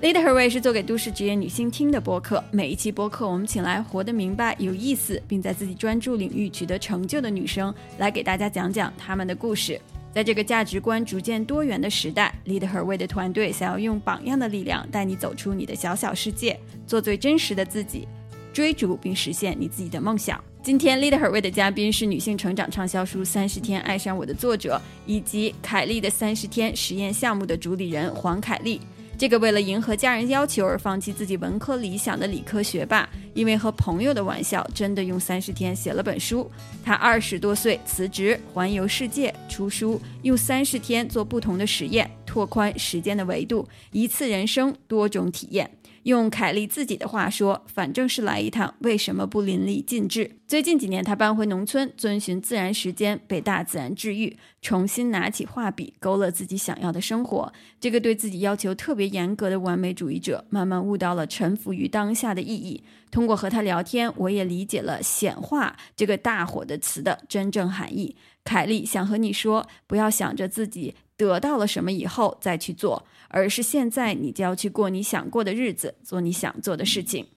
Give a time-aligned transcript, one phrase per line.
[0.00, 2.42] Lead Her Way 是做给都市职业女性听的播客。
[2.52, 9.80] 每一期播客，我们请来活得明白、有意思，并在自己专注领域取得成就的女生，来给大家讲讲她们的故事。
[10.14, 18.06] 在这个价值观逐渐多元的时代，Lead Her Way 的团队想要用榜样的力量，带你走出你的小小世界，做最真实的自己，
[18.52, 20.40] 追逐并实现你自己的梦想。
[20.62, 28.80] 今天 Lead Her Way 的嘉宾是女性成长畅销书《三十天爱上我》的作者，以及凯利的三十天实验项目的主理人黄凯丽。
[29.18, 36.48] 这个为了迎合家人要求而放弃自己文科理想的理科学霸，因为和朋友的玩笑，真的用三十天写了本书。
[36.84, 45.68] 他二十多岁辞职，环游世界出书，用三十天做不同的实验，拓宽时间的维度，一次人生多种体验。
[46.04, 50.36] 用凯莉自己的话说，反正是来一趟，为什么不淋漓尽致？
[50.46, 57.52] 最近几年，她搬回农村，遵循自然时间，被大自然治愈，重新拿起画笔，勾勒自己想要的生活。
[57.78, 62.82] 这个对自己要求特别严格的完美主义者，慢慢悟到了臣服于当下的意义。
[63.10, 68.16] 通过和他聊天，我也理解了“显化”这个大火的词的真正含义。
[68.44, 73.06] 凯莉想和你说，不要想着自己得到了什么以后再去做。
[73.28, 77.28] 而是现在，你就要去过你想过的日子，做你想做的事情。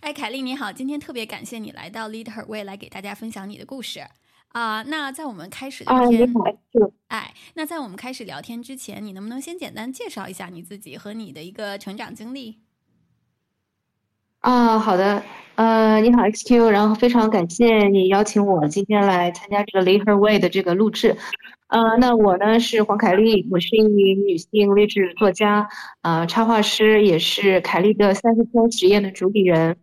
[0.00, 4.00] 哎，凯丽你好，今天特别感谢你来到 Lead Her Way 来给大家分享你的故事
[4.48, 4.82] 啊。
[4.82, 6.32] 那在我们开始聊天，
[7.08, 12.60] 哎，那在我们开始聊天之前，你能不能先简单介绍一下你自己和你的一个成长经历？
[14.40, 15.24] 啊，好的，
[15.56, 21.16] 呃，你好 XQ，然后非常感谢你邀请我今天来参加这个 Lead Her Way 的这个录制。
[21.68, 25.68] 呃，那我呢是黄凯丽，我是一名女性励志作家，
[26.02, 29.76] 呃，插画师，也是凯丽的三十天实验的主理人。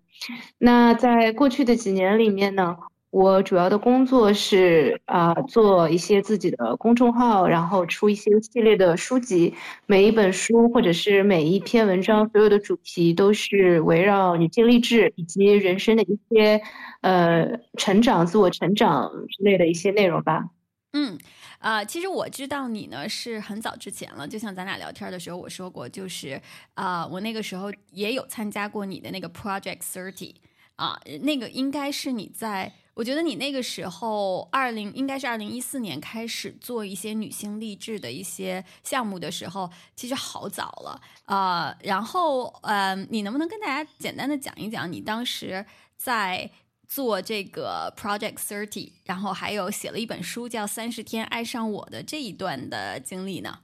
[0.57, 2.77] 那在过去的几年里面呢，
[3.11, 9.53] 我主要的工作是啊，做一些自己的公众号，然后出一些系列的书籍。
[9.85, 16.61] 每一本书或者是每一篇文章，所有的主题都是围绕女性励志以及人生的一些
[17.01, 20.45] 呃成长、自我成长之类的一些内容吧。
[20.93, 21.17] 嗯。
[21.63, 26.39] 啊，其实我知道你呢是很早之前了，就像咱俩聊天的时候我说过，就是
[26.73, 30.35] 啊，我那个时候也有参加过你的那个 Project Thirty
[30.75, 41.73] 啊，那个应该是你在，我觉得你那个时候二零应该是二零一四年开始做一些女性励志的一些项目的时候，其实好早了啊。
[41.81, 46.51] 然后嗯，你能不能跟大家简单的讲一讲你当时在？
[46.93, 53.57] 做这个 Project Thirty，然后还有写了一本书叫《三十天爱上我》的这一段的经历呢？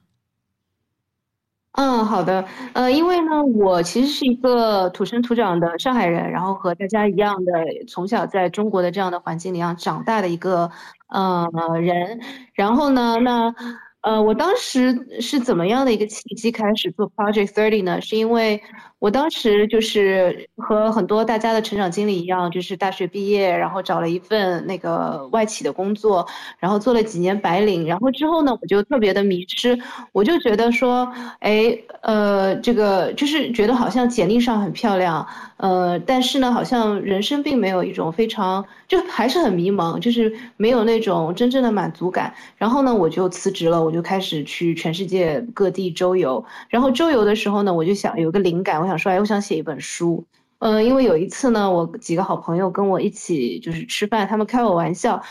[1.72, 7.52] 嗯，好的，呃，因为呢，我其实是一个土生土长的上海人，然后和大家一样的，
[7.86, 10.68] 从小在中国的这样的环境里长大的一个
[11.06, 11.48] 呃
[11.80, 12.20] 人，
[12.54, 13.54] 然后呢，那。
[14.02, 18.00] 呃，我当时是怎么样的一个契机开始做 Project Thirty 呢？
[18.00, 18.62] 是因为
[19.00, 26.24] 我当时就是和很多大家的成长经历一样，就是大学毕业，然后找了一份那个外企的工作，
[26.58, 29.76] 然后做了几年白领，然后之后呢，我就特别的迷失，
[30.12, 42.32] 我就觉得说，哎，呃，这个就是觉得好像简历上很漂亮，呃，但是呢，好像人生并没有一种非常，就还是很迷茫，就是没有那种真正的满足感。
[42.58, 43.82] 然后呢，我就辞职了。
[43.82, 50.24] 我就开始去全世界各地周游，然后周游的时候呢，我就想有个灵感，想说，哎，我想写一本书。
[50.58, 55.22] 嗯，因为有一次呢，我几个好朋友跟我一起就是吃饭，他们开我玩笑，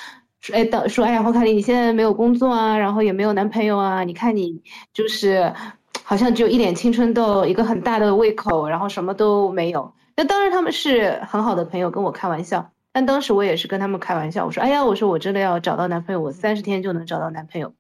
[0.42, 4.60] 说，哎，等说，哎呀，黄凯丽，你现在没有工作啊，然后也没有男朋友啊，你看你
[4.92, 5.54] 就是
[6.04, 9.94] 好像只有一脸青春痘，一个很大的胃口，然后什么都没有。
[10.16, 17.72] 那当然他们是很好的朋友，跟我开玩笑，但当时我也是跟他们开玩笑，我说，哎呀，我说我真的要找到男朋友，我三十天就能找到男朋友。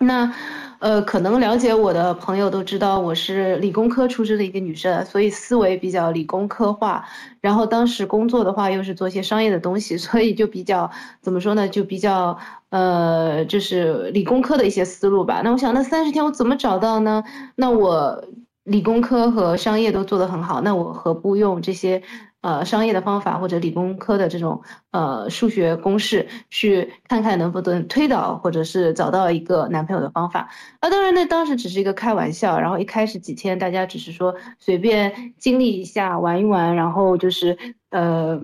[0.00, 0.32] 那，
[0.78, 7.04] 呃，可能了解我的朋友都知道我是理工科出身的一个女生，所以思维比较理工科化。
[7.40, 10.88] 然后当时工作的话又是做一些商业的东西， 所以就比较
[11.20, 11.68] 怎么说呢？
[11.68, 12.38] 就比较
[12.70, 15.40] 呃，就是理工科的一些思路吧。
[15.42, 17.24] 那我想，那三十天我怎么找到呢？
[17.56, 18.22] 那我
[18.64, 22.00] 理工科和商业都做得很好，那我何不用这些？
[22.40, 24.62] 呃，商业的方法或者理工科的这种
[24.92, 30.48] 呃数学公式，去看看能不能推导或者是找到一个男朋友的方法。
[30.78, 37.58] 啊，当然那当时只是一个开玩笑，然后一开始几天大家只是说随便经历一下玩一玩，然后就是
[37.90, 38.40] 呃，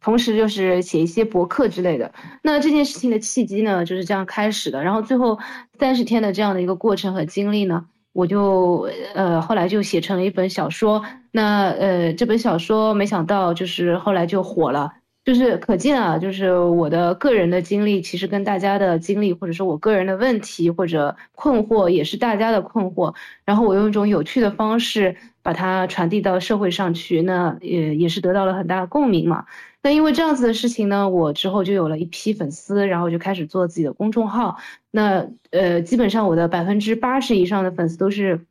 [0.00, 2.10] 同时就是写一些博客之类的。
[2.42, 4.82] 那这件事情的契机呢，就是这样开始的。
[4.82, 5.38] 然后最后
[5.78, 7.86] 三十天的这样的一个过程和经历呢。
[8.14, 14.90] 我就呃后来就写成了一本小说，那呃这本小说没想到就是后来就火了，
[15.24, 23.14] 就是可见啊，就是我的个人的经历，其实跟大家的经历，或者说我个人的问题或者困惑，也是大家的困惑。
[23.44, 29.46] 然后我用一种有趣的方式把它传递到社会上去，那也也是得到了很大的共鸣嘛。
[29.82, 34.58] 那因为这样子的事情呢，我之后就有了一批粉丝，然后就开始做自己的公众号。
[34.90, 38.44] 那呃，基本上我的百分之八十以上的粉丝都是，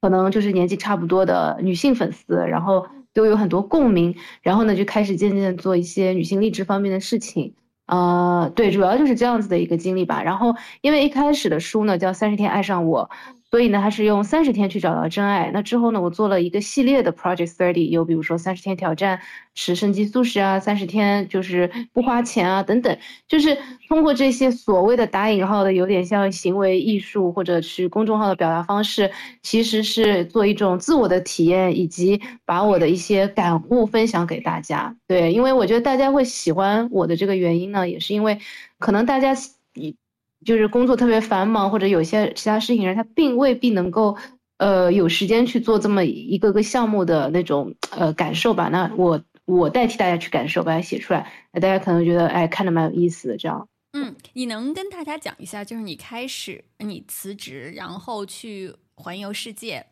[0.00, 7.54] 可能就是年纪差不多的女性粉丝，然后都有很多共鸣，然后呢就开始渐渐做一些女性励志方面的事情。
[7.86, 10.22] 呃，对，主要就是这样子的一个经历吧。
[10.22, 13.10] 然后因为一开始的书呢叫《三十天爱上我》。
[13.52, 15.50] 所以呢，还是用三十天去找到真爱。
[15.52, 19.20] 那之后呢，我做了一个系列的 Project Thirty，有比如说三十天挑战
[19.54, 22.96] 吃生机素食啊，三十天就是不花钱啊等等，
[23.28, 23.58] 就是
[23.88, 29.10] 通过这些所谓的打引号的有点像行为艺术或者是公众号的表达方式，
[29.42, 34.96] 其实是做一种自我的体验，以及把我的一些感悟分享给大家。
[35.06, 38.38] 对，因为我觉得大家会喜欢我的这个原因呢，也是因为
[38.78, 39.34] 可能大家
[39.74, 39.94] 以。
[40.44, 44.16] 就是工作特别繁忙，或者有些其他事情人，他并未必能够，
[44.58, 48.68] 呃，有时间去做这么一个个项目的那种呃感受吧。
[48.68, 53.68] 那我我代替大家去感受，把它写出来，大家可能觉得哎看着蛮有意思的这样。
[53.92, 59.84] 嗯，你能跟大家讲一下，就是你开始你辞职，然后去环游世界。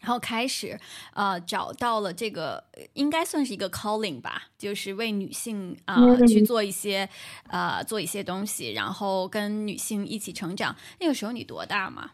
[0.00, 0.78] 然后开始，
[1.14, 2.64] 呃，找到了这个
[2.94, 7.08] 应该算是一个 calling 吧，就是为女性啊去做一些，
[7.48, 10.74] 呃，做一些东西，然后跟女性一起成长。
[10.98, 12.10] 那个时候你多大嘛？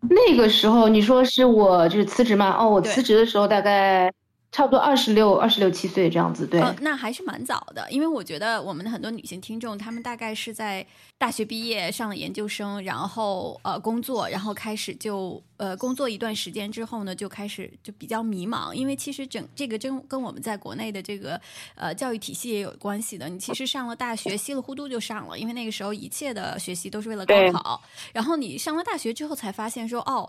[0.00, 2.56] 那个时候你说是我就是辞职嘛？
[2.58, 4.12] 哦，我辞职的时候大概。
[4.52, 7.90] 差不多二十六、二十六七岁这样子，对，那还是蛮早的。
[7.90, 18.74] 因为我觉得我们的很多女性听众，她们大概是在大学毕业、上了研究生，然后呃工作，然后开始就呃工作一段时间之后呢，就开始就比较迷茫。
[18.74, 21.40] 因为其实整这个真跟我们在国内的这个
[21.74, 23.30] 呃教育体系也有关系的。
[23.30, 27.80] 你其实上了大学，稀里糊涂就上了，因为那个时候一切的学习都是为了高考。
[28.12, 30.28] 然后你上了大学之后，才发现说哦。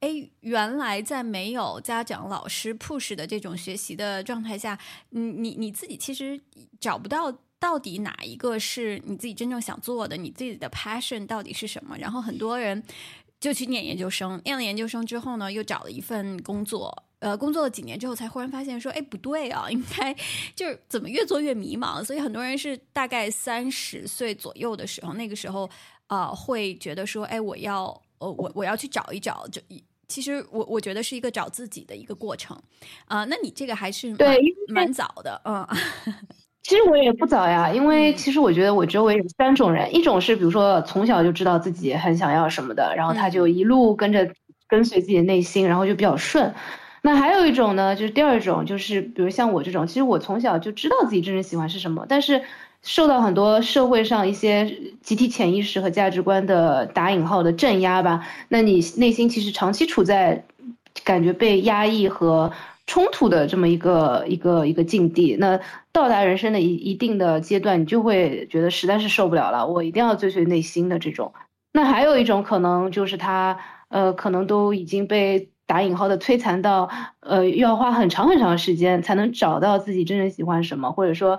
[0.00, 4.78] 哎，原来在没有家长、老师 push 的这种学习的状态下，
[5.10, 6.40] 你你你自己其实
[6.78, 11.96] 找不到到底哪一个是你自己真正想做的，你自己的 passion 到底是什么。
[11.98, 12.80] 然后很多人
[13.40, 20.14] 就去念研究生，念了研究生之后呢，又找了一份工作，呃，工作了几年之后，才忽然发现说，哎，不对啊，应该
[20.54, 22.04] 就是怎么越做越迷茫。
[22.04, 25.68] 所以很多人是大概三十岁左右的时候，那个时候
[26.06, 29.60] 啊，会觉得说，哎，我要，呃，我我要去找一找，就
[30.08, 32.56] 其实我我觉得是一个找自己的一个过程，
[33.06, 35.66] 啊，那你这个还是对蛮早的，嗯，
[36.64, 44.26] 其实我也不早呀，因为其实我觉得我周围有三种人，一种是比如说从小就知道自己很想要什么的，然后他就一路跟着
[44.66, 46.54] 跟随自己的内心，然后就比较顺。
[47.02, 52.42] 那还有一种呢，就是第二种，就是比如像我这种，其实我从小就知道自己真正喜欢是什么，但是。
[52.82, 54.64] 受到很多社会上一些
[55.02, 60.44] 集体潜意识和价值观的打引号的镇压吧，那你内心其实长期处在
[61.04, 62.50] 感觉被压抑和
[62.86, 65.36] 冲突的这么一个一个一个境地。
[65.38, 65.60] 那
[65.92, 71.32] 到达人生的一一定的阶段，你就会觉得实在是受不了了，我一定要追随内心的这种。
[71.72, 73.58] 那还有一种可能就是他
[73.88, 76.88] 呃，可能都已经被打引号的摧残到
[77.20, 81.38] 呃，要花很长很长时间才能找到自己真正喜欢什么，或者说。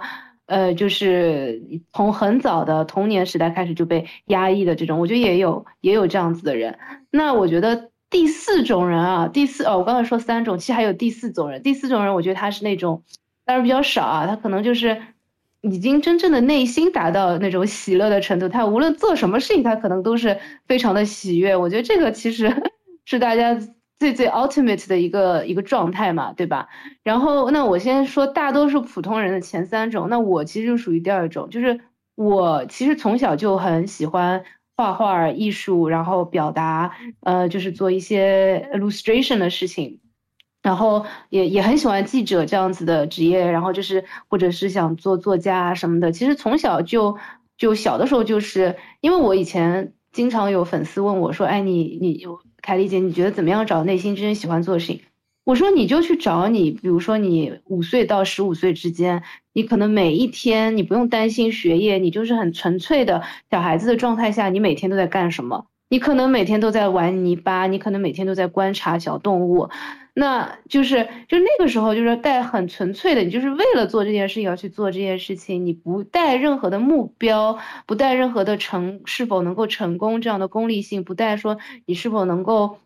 [0.50, 1.62] 呃，就是
[1.94, 6.78] 从很早的童年时代开始就被压抑的这种，我觉得也有也有这样子的人。
[7.12, 11.62] 那我觉得第四种人啊，第四哦，我刚才说三种，其实还有第四种人。
[11.62, 13.04] 第四种人，我觉得他是那种，
[13.46, 15.00] 当然比较少啊，他可能就是
[15.62, 20.36] 已经真正的内心达到那种喜乐的程度，他无论做什么事情，他可能都是
[20.66, 21.56] 非常的喜悦。
[21.56, 22.52] 我觉得这个其实
[23.06, 23.56] 是大家。
[24.00, 26.70] 最最 ultimate 的一个一个状态嘛，对吧？
[27.04, 31.82] 然后那我先说大多数普通人的前三种，那我其实就属于第二种，就是
[32.16, 34.44] 我其实从小就很喜欢
[34.78, 40.00] 画画、艺术，然后表达，呃，就是做一些 illustration 的事情，
[40.64, 46.14] 然后也也很喜欢记者这样子的职业，然后就是或者是想做作家什么的。
[46.14, 47.18] 其实从小就
[47.58, 52.40] 就小的时候，就是因为我以前经常有粉丝问我说，哎，你你有
[52.70, 55.02] 凯丽姐，你觉得怎么样找内心真正喜欢做的事情？
[55.44, 59.24] 我说你就去找你，比如说你五岁到十五岁之间，
[59.54, 65.66] 你可能每一天你不用担心学业，你就是很纯粹的小孩子的状态下，你每天都在干什么？
[65.90, 69.68] 你可能每天都在玩泥巴，你可能每天都在观察小动物。
[70.20, 82.80] 那就是，就那个时候，就是带很纯粹的，你就是为了做这件事情要去做这件事情，你不带任何的目标，不带任何的成是否能够成功这样的功利性，不带说你是否能够，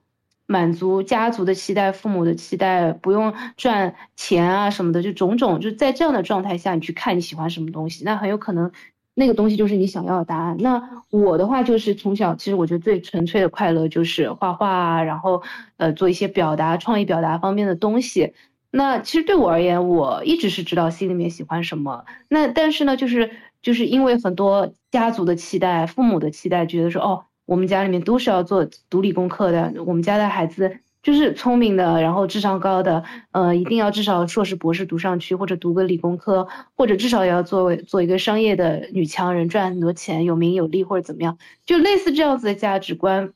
[0.46, 8.72] 满足家族的期待、父母的期待，不用赚钱啊什么的，就种种，就在这样的状态下，你去看你喜欢什么东西，那很有可能
[9.16, 10.58] 那个东西就是你想要的答案。
[10.60, 15.44] 那我的话就是从小，其实我觉得最纯粹的快乐就是画画啊，然后
[15.78, 18.34] 呃做一些表达、创意表达方面的东西。
[18.72, 22.06] 那其实对我而言，我一直是知道心里面喜欢什么。
[22.28, 23.30] 那但是呢，就是
[23.62, 43.34] 就是因为很多家族的期待、父母的期待，觉得说哦，我们家里面都是要做独立功课的，我们家的孩子就是聪明的，然后智商高的，呃，一定要至少硕士、博士读上去，或者读个理工科，或者至少也要作为做一个商业的女强人，赚很多钱，有名有利或者怎么样，就类似这样子的价值观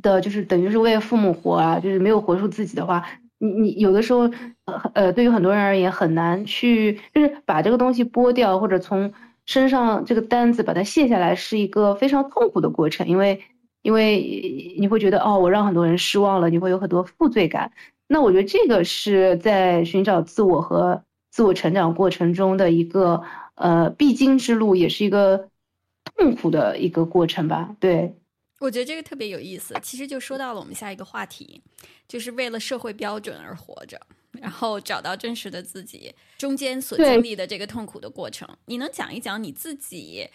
[0.00, 3.04] 的，就是等于是为父母活啊，就是没有活出自己的话。
[3.38, 4.20] 你你有的时候，
[4.64, 9.12] 呃呃，对于很多人而言很难去，就是把这个东西剥掉，或者从
[9.44, 13.42] 身上这个担子把它卸下来，是一个非常痛苦的过程，因为
[13.84, 17.70] 因为你会觉得哦，我让很多人失望了，你会有很多负罪感。
[18.06, 23.22] 那我觉得这个是在寻找自我和自我成长过程中的一个
[23.56, 25.50] 呃必经之路，也是一个
[26.16, 27.76] 痛苦的一个过程吧？
[27.78, 28.16] 对。
[28.60, 31.60] 我觉得这个特别有意思，其实就说到了我们下一个话题，
[32.08, 34.00] 就是为了社会标准而活着，
[34.32, 40.26] 然后找到真实的自己，中间所经历的这个痛苦的过程，你能讲一讲你自己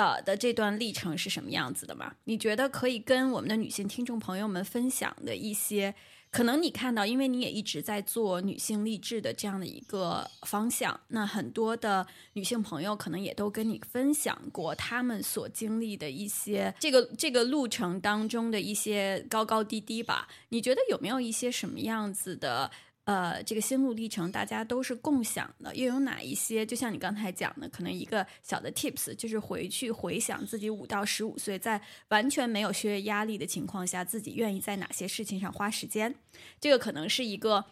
[0.00, 2.14] 呃的这段历程是什么样子的吗？
[2.24, 5.94] 你觉得可以跟我们的女性听众朋友们分享的一些？
[6.30, 20.28] 可能你看到，因为你也一直在做女性励志的这样的一个方向，那很多的女性朋友可能也都跟你分享过他们所经历的一些这个这个路程当中的一些高高低低吧。
[20.50, 22.70] 你觉得有没有一些什么样子的？
[23.10, 26.64] 呃，这个心路历程大家都是共享的，又有哪一些？
[26.64, 36.14] 就像你刚才讲的，可能一个小的 tips 就是回去回想自己五到十五岁，在完全没有学业压力的情况下，自己愿意在哪些事情上花时间。
[36.60, 37.64] 这个可能是一个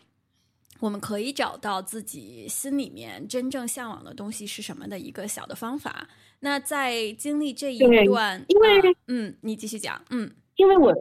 [0.80, 6.08] 我们可以找到自己心里面真正向往的东西是什么的一个小的方法。
[6.40, 10.92] 那在经历这一段，因为嗯，你继续讲，嗯，因为我。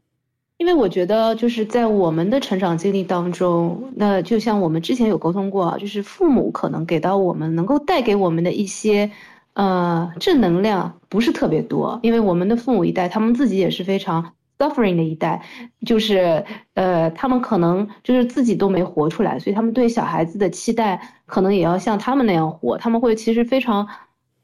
[0.57, 9.11] 因为我觉得，就是在我们的成长经历当中，那就像我们之前有沟通过，就是父母可能给到我们能够带给我们的一些，
[9.53, 11.99] 呃，正能量不是特别多。
[12.01, 15.45] 因为我们的父母一代，他们自己也是非常 suffering 的一代，
[15.85, 22.75] 就是呃，他们可能就是自己都没活出来，所以他们对小孩子的期待，可能也要像他们那样活。
[22.79, 23.87] 他们会其实非常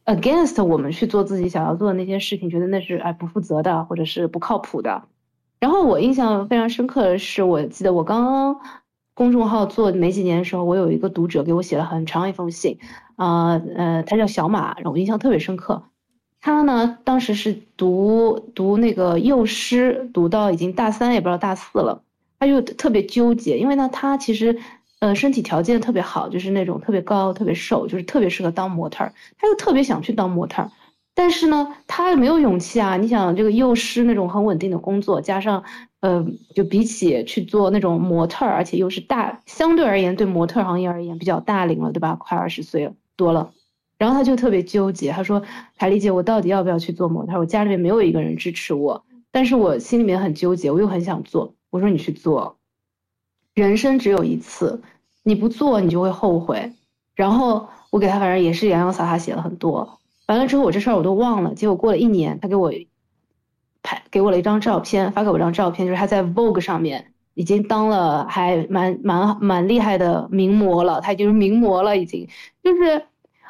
[0.05, 5.05] against 我们去做自己想要做的那些事情，觉得那是哎不负责的，或者是不靠谱的。
[5.63, 8.59] 然后我印象非常深刻的是，我记得我刚刚
[9.13, 12.79] 公众号做没几年的时候，我有一个读者给我写了很长一封信，
[13.15, 15.83] 啊呃，他叫小马，让我印象特别深刻。
[16.41, 22.03] 他呢当时是读读那个幼师，读到已经大三也不知道大四了，
[22.39, 24.59] 他就特别纠结，因为呢他其实
[24.99, 30.69] 呃身体条件特别好，就是那种特别高、特别瘦，就是特别适合当模特儿，他又特别想去当模特儿。
[31.15, 32.97] 但是呢，他没有勇气啊！
[32.97, 35.63] 你想，这个幼师那种很稳定的工作，加上，
[35.99, 42.15] 呃，就比起去做那种模特，而且又是大，相对而言对模特行业而言比较大龄了，对吧？
[42.15, 43.51] 快二十岁，多了。
[43.99, 45.43] 然后他就特别纠结，他说
[45.77, 47.37] ：“凯丽姐，我到底要不要去做模特？
[47.37, 52.57] 我家里面没有一个人支持我，但是我心里面很纠结，我又很想做。”我说：“你去做，
[53.53, 54.81] 人生只有一次，
[55.21, 56.73] 你不做你就会后悔。”
[57.15, 59.99] 然后我给他反正也是洋洋洒洒写了很多。
[60.27, 61.53] 完了之后，我这事儿我都忘了。
[61.53, 62.71] 结果过了一年，他给我
[63.81, 72.27] 拍给我了一张照片，发给我一张照片，就是他在 Vogue 上面已经当了还蛮蛮蛮厉害的名模了，他已经是名模了，已经
[72.63, 73.03] 就是，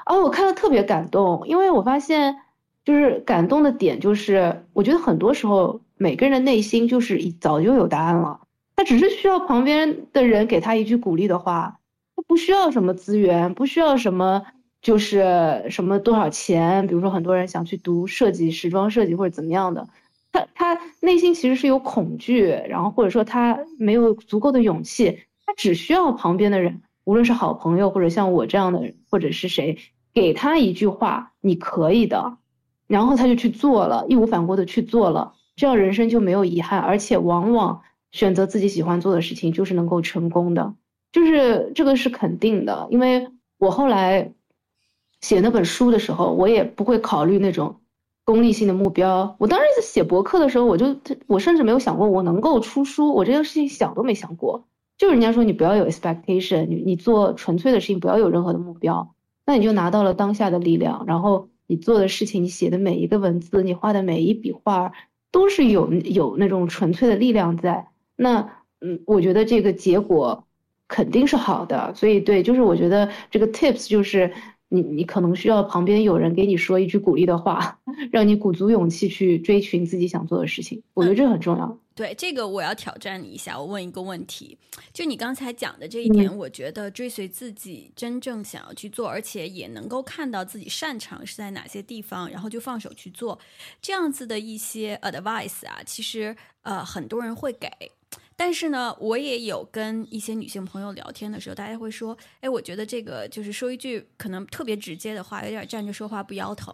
[0.07, 2.35] 哦，我看了特别感动，因为我发现
[2.83, 8.39] 就是感动的点就是，我觉得很多时候每个人的内心就是早就有答案了，
[8.75, 11.77] 他只是需要旁边的人给他一句鼓励的话，
[12.15, 14.41] 他不需要什么资源，不需要什么。
[14.83, 16.85] 就是什么多少钱？
[16.85, 19.87] 比如说很多人想去读设计、时装设计或者怎么样的，
[20.33, 29.77] 他他内心其实是有恐惧，然后或者说他没有足够的勇气，他只需要旁边的人，无论是好朋友或者像我这样的，或者是谁，
[30.13, 32.37] 给他一句话，你可以的，
[32.85, 40.73] 然后他就去做了，义无反顾的去做了，这样人生就没有遗憾，而且往往选择自己喜欢做的事情就是能够成功的，
[41.13, 44.33] 就是这个是肯定的，因为我后来。
[45.23, 47.73] 写那本书的时候，我也不会考虑那种
[48.25, 49.35] 功利性的目标。
[49.39, 50.95] 我当时写博客的时候，我就
[51.27, 54.67] 我甚至没有想过我能够出书，我这个事情想都没想过。
[54.97, 59.15] 就人家说你不要有 expectation，你你做纯粹的事情不要有任何的目标，
[59.45, 61.05] 那你就拿到了当下的力量。
[61.07, 64.91] 然后你做的事情，你写的每一个文字，你画的每一笔画，
[65.31, 67.87] 都是有有那种纯粹的力量在。
[68.17, 70.45] 那嗯，我觉得这个结果
[70.89, 71.93] 肯定是好的。
[71.95, 74.31] 所以对，就是我觉得这个 tips 就是
[74.73, 77.79] 你你可能需要旁边有人给你说一句鼓励的话，
[78.11, 80.81] 让你鼓足勇气去追寻自己想做的事情。
[80.95, 81.77] 我觉得这很重要。
[81.93, 83.59] 对这个，我要挑战你一下。
[83.59, 84.57] 我问一个问题，
[84.91, 93.37] 就你刚才讲的这一点，我觉得追随自己真正想要去做，而且也能够看到自己擅长是在哪些地方，然后就放手去做，
[93.79, 97.69] 这样子的一些 advice 啊，其实呃很多人会给。
[98.35, 106.73] 但是呢，我也有跟一些女性朋友聊天的时候，大家会说：“哎，我觉得这个就是说一句可能特别直接的话，有点站着说话不腰疼。”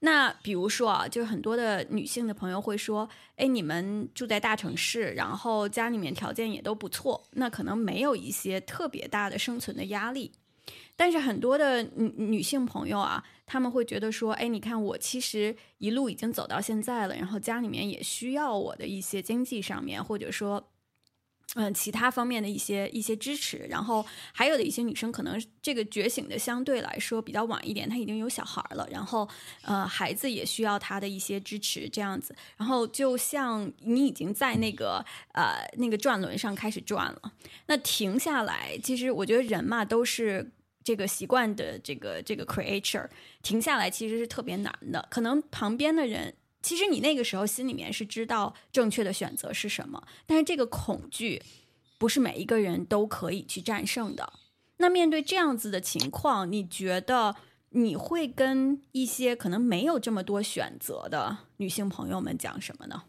[0.00, 10.32] 那比如说啊，就是很多的女性的朋友会说：“哎，你们住在大城市，然后家里面条件也都不错，那可能没有一些特别大的生存的压力。”
[10.96, 20.66] 但是很多的女女性朋友啊，他们会觉得说：“哎，你看我其实一路已经走到现在了，然后家里面也需要我的一些经济上面，或者说。”
[21.54, 29.28] 嗯，其他方面的一些一些支持，然后还有的一些女生可能这个觉醒的相对来说比较晚一点，她已经有小孩了，然后
[29.62, 37.32] 呃孩子也需要她的一些支持这样子，然后就像你已经在那个呃那个转轮上开始转了，
[37.66, 40.50] 那停下来，其实我觉得人嘛都是
[40.82, 43.08] 这个习惯的这个这个 creature，
[43.42, 46.34] 停下来其实是特别难的，可能旁边的人。
[46.64, 51.42] 其实你那个时候心里面是知道正确的选择是什么，但是这个恐惧
[51.98, 54.32] 不是每一个人都可以去战胜的。
[54.78, 57.36] 那面对这样子的情况，你觉得
[57.68, 63.02] 你会跟一些可能没有这么多选择的女性朋友们讲什么呢？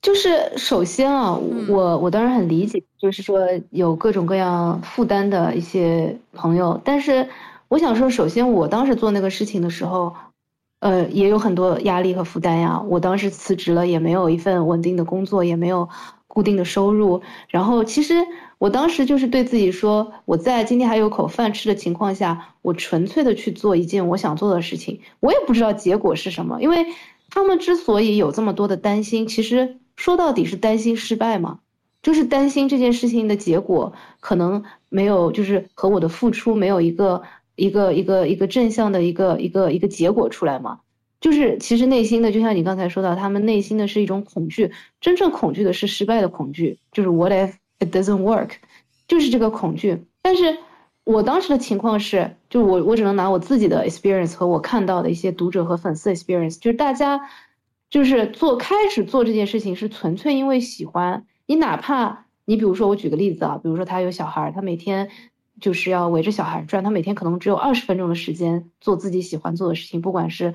[0.00, 1.34] 就是首先啊，
[1.68, 7.28] 我我当然很理解，就是说有各种各样负担的一些朋友，但是
[7.68, 10.16] 我想说，首先我当时做那个事情的时候。
[10.80, 12.80] 呃，也有很多压力和负担呀。
[12.88, 15.88] 我当时辞职了，也没有一份稳定的工作，也没有
[16.28, 17.20] 固定的收入。
[17.48, 18.14] 然后，其实
[18.58, 25.00] 我当时就是对自己说，我在今天还有口饭吃的情况下，我纯粹的去做一件我想做的事情。
[25.18, 26.86] 我也不知道结果是什么，因为
[27.28, 31.58] 他们之所以有这么多的担心，其实说到底是担心失败嘛，
[32.02, 37.22] 就是担心这件事情的结果可能没有，就是和我的付出没有一个。
[37.58, 40.78] 一个一个一个正向的一个一个一个结果出来嘛，
[41.20, 48.50] 就是其实内心的，就像你刚才说到，他们内心的是一种恐惧，真正恐惧的是失败的恐惧，就是 What if it doesn't work？
[49.08, 50.04] 就是这个恐惧。
[50.22, 50.56] 但是
[51.02, 57.20] 我当时的情况是，就我我只能拿我自己的 experience 和我看到的一些读者和粉丝 experience，就是大家
[57.90, 65.10] 就是做开始做这件事情是纯粹因为喜欢，你哪怕你比如说我举个例子啊，比如说他有小孩，他每天。
[65.60, 70.54] 就是要围着小孩转，他每天可能只有二十分钟的时间做自己喜欢做的事情，不管是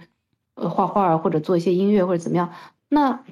[0.55, 2.51] 呃画画或者做一些音乐或者怎么样，
[2.89, 3.23] 那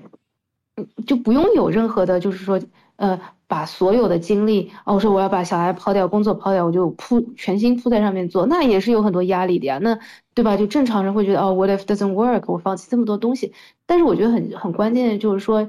[1.05, 2.59] 就不用有任何的，就是说
[2.95, 9.99] 呃把所有的精力哦，我说我要把小孩抛掉，工作抛掉，我就扑全心扑在上面做，那也是有很多压力的呀，那
[10.33, 10.57] 对吧？
[10.57, 12.43] 就正常人会觉得哦，what if doesn't work？
[12.47, 13.53] 我放弃这么多东西，
[13.85, 15.67] 但是我觉得很很关键的就是说。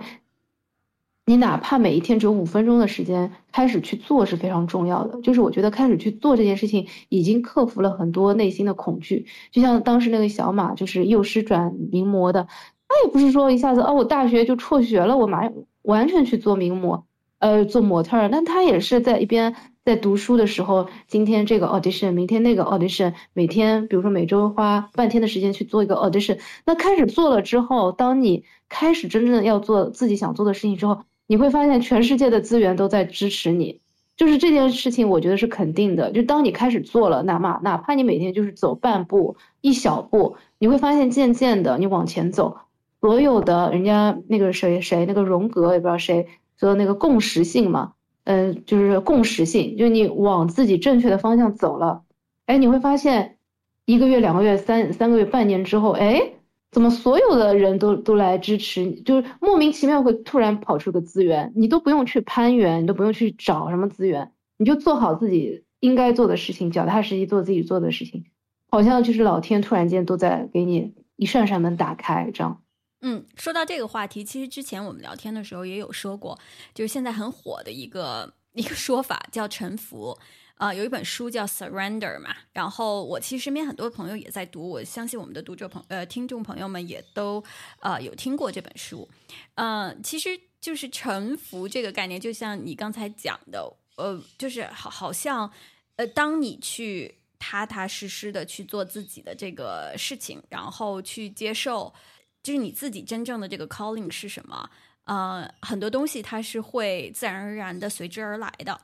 [1.24, 5.20] 你哪怕每一天只有五分钟的时间，开始去做是非常重要的。
[5.22, 9.26] 就是我觉得开始去做这件事情，已经克服了很多内心的恐惧。
[9.52, 12.48] 就像当时那个小马，就是幼师转名模的，
[12.88, 17.06] 他也不是说一下子哦，我大学就辍学了，我马上完全去做名模，
[17.38, 18.28] 呃，做模特儿。
[18.28, 19.54] 但他也是在一边
[19.84, 26.40] 在读书的时候，今天这个 audition，明天那个 audition，每天比如说每周花半天的时间去做一个 audition。
[26.66, 33.80] 那开始做了之后，当你开始真正要做自己想做的事情之后，你会发现全世界的资源都在支持你，
[34.16, 36.12] 就是这件事情，我觉得是肯定的。
[36.12, 42.58] 就当你开始做了，哪怕哪怕你每天就是走半步、一小步，你会发现渐渐的你往前走，
[43.00, 46.26] 所有的人家那个谁谁那个荣格也不知道谁
[46.58, 47.92] 说那个共识性嘛，
[48.24, 52.02] 嗯，就是共识性，就你往自己正确的方向走了，
[52.46, 53.38] 哎，你会发现
[53.86, 56.32] 一个月、两个月、三三个月、半年之后，哎。
[56.72, 59.02] 怎么所有的人都都来支持你？
[59.02, 68.24] 就是莫名其妙会突然跑出个资源，你都不用去攀援，你都不用去找什么资源，你就做好自己应该做的事情，脚踏实地做自己做的事情，
[68.70, 72.62] 好像就是老天突然间都在给你一扇扇门打开这样。
[73.02, 76.38] 嗯，说到这个话题，其实之前我们聊天的时候也有说过，
[76.74, 80.16] 就是现在很火的一个一个说法叫沉浮。
[80.62, 87.42] 啊，有一本书叫《Surrender》嘛，然后我其实身边很多朋友也在读，我相信我们的读者朋呃听众朋友们也都
[87.80, 89.10] 呃有听过这本书。
[89.56, 95.50] 呃，其实就是臣服这个概念，就像你刚才讲的，呃，就是好好像
[95.96, 101.92] 呃，当你去踏踏实实的去做自己的这个事情，然后去接受，
[102.40, 104.70] 就是你自己真正的这个 calling 是什么。
[105.06, 108.80] 呃，很多东西它是会自然而然的随之而来的。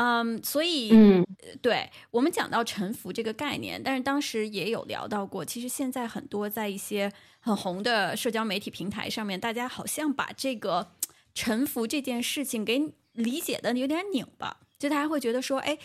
[0.00, 1.26] 嗯，所以，嗯，
[1.60, 10.92] 对我们讲到臣服这个概念，但是当时也有聊到过，其实现在很多在一些很红的社交媒体平台上面，大家好像把这个
[11.34, 12.80] 臣服这件事情给
[13.14, 15.76] 理解的有点拧巴，就大家会觉得说，哎，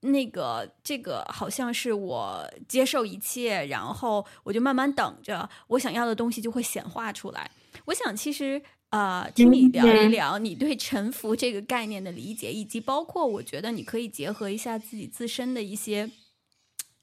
[0.00, 7.50] 那个这个好像是我接受一切，然后我就慢慢等着我想要的东西就会显化出来。
[7.84, 8.62] 我想其实。
[8.90, 16.10] 呃，听你聊一聊你对沉浮这个概念的理解，以及包括我觉得你可以结合一下自己自身的一些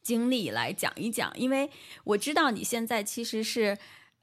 [0.01, 1.69] 经历来讲一讲，因为
[2.03, 3.77] 我知道你现在其实是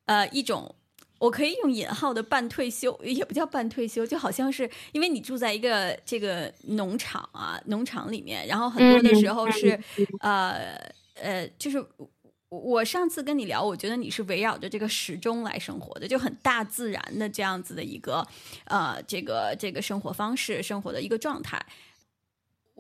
[0.07, 0.75] 呃一种，
[1.21, 9.79] 我可以用引号的半退休，也不叫半退休，就好像是因为你住在一个这个农场啊，农场里面，然后很多的时候是
[10.19, 10.75] 呃
[11.15, 11.87] 呃，就是。
[12.59, 18.27] 我上次跟你聊，我觉得你是围绕着这个时钟来生活的，就很大自然的这样子的一个，
[18.65, 21.65] 呃，这个这个生活方式，生活的一个状态。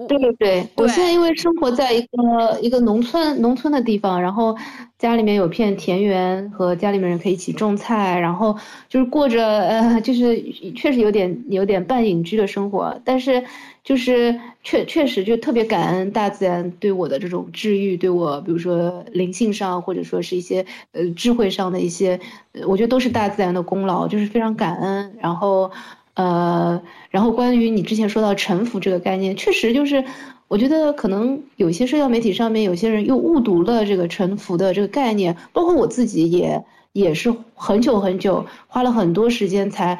[0.08, 4.56] 对对对，我现在因为生活在一个一个农村农村的地方，然后
[4.98, 8.56] 家里面有片田园，和家里面人可以一起种菜，然后
[8.88, 10.42] 就是过着呃，就是
[10.74, 13.44] 确实有点有点半隐居的生活，但是
[13.84, 22.18] 就是确确实就特别感恩大自然对我的这种治愈，对我比如说灵性上或者说是一些呃智慧上的一些，
[22.66, 25.70] 我觉得都是大自然的功劳，就是非常感恩，然后。
[26.14, 30.04] 呃，然后关于你之前说到臣服这个概念，确实就是，
[30.46, 39.98] 我觉得可能有些社交媒体上面有些人又误读了这个臣服的这个概念，包括我自己也也是很久很久花了很多时间才，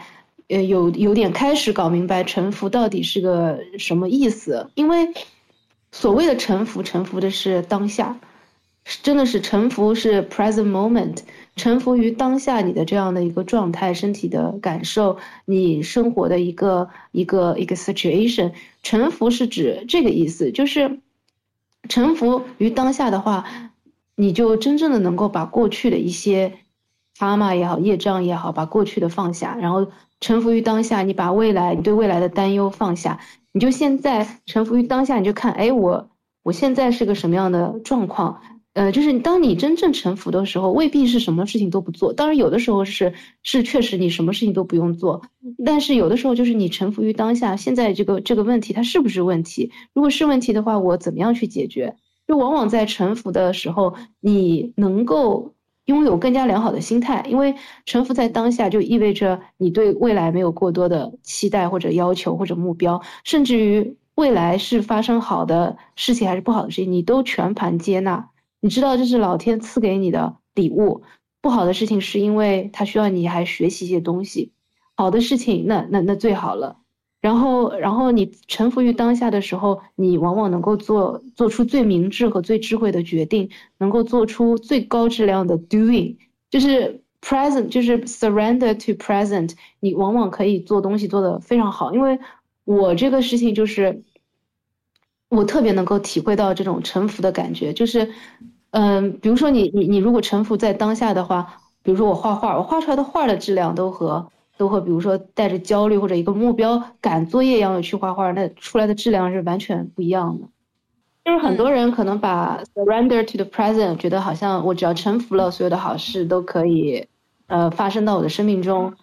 [0.48, 5.08] 呃，有有点开始搞明白臣服到底是个什么意思，因为
[5.92, 8.18] 所谓的臣服，臣服的是当下，
[9.02, 11.18] 真的是臣服是 present moment。
[11.54, 21.00] 臣服于当下你的这样的一个状态、身体的感受、你生活的一个一个一个 situation，臣服是指这个意思，就是
[21.88, 23.44] 臣服于当下的话，
[24.16, 26.54] 你就真正的能够把过去的一些
[27.18, 29.86] 阿玛也好、业障也好，把过去的放下，然后
[30.20, 33.20] 臣服于当下，你把未来你对未来的担忧放下，
[33.52, 36.08] 你就现在臣服于当下，你就看，哎，我
[36.42, 38.40] 我现在是个什么样的状况。
[38.74, 42.12] 呃，就是当你真正臣服的时候，未必是什么事情都不做。
[42.12, 45.20] 当然，有的时候是是确实你什么事情都不用做，
[45.64, 47.54] 但是有的时候就是你臣服于当下。
[47.54, 49.70] 现在这个这个问题它是不是问题？
[49.92, 51.94] 如果是问题的话，我怎么样去解决？
[52.26, 55.52] 就往往在臣服的时候，你能够
[55.84, 57.54] 拥有更加良好的心态，因为
[57.84, 68.30] 臣服在当下就意味着你对未来没有过多的期待或者要求或者目标，甚至于未来是发生好的事情还是不好的事情，你都全盘接纳。
[68.62, 71.02] 你知道这是老天赐给你的礼物，
[71.40, 74.52] 不好的事情是因为他需要你还学习一些东西，
[74.94, 76.76] 好的事情那那那最好了。
[77.20, 86.16] 然后然后你臣服于当下的时候，你往往能够做做出最明智和最智慧的决定，能够做出最高质量的 doing，
[86.48, 91.92] 就是 present，就是 surrender to present，你往往可以做东西做得非常好。
[91.92, 92.16] 因为
[92.62, 94.04] 我这个事情就是。
[95.28, 98.12] 我特别能够体会到这种臣服的感觉，就是，
[98.72, 101.46] 嗯，比如说你你你如果臣服在当下的话，
[101.82, 110.46] 比如说我画画，我画出来的画的质量都和都和比如说带着焦虑或者一个目标赶作业一样的去画画，那出来的质量是完全不一样的。
[111.24, 117.06] 就是很多人可能把 surrender to the present 觉得好像我只要臣服了，所有的好事都可以，
[117.48, 118.94] 呃，发生到我的生命中。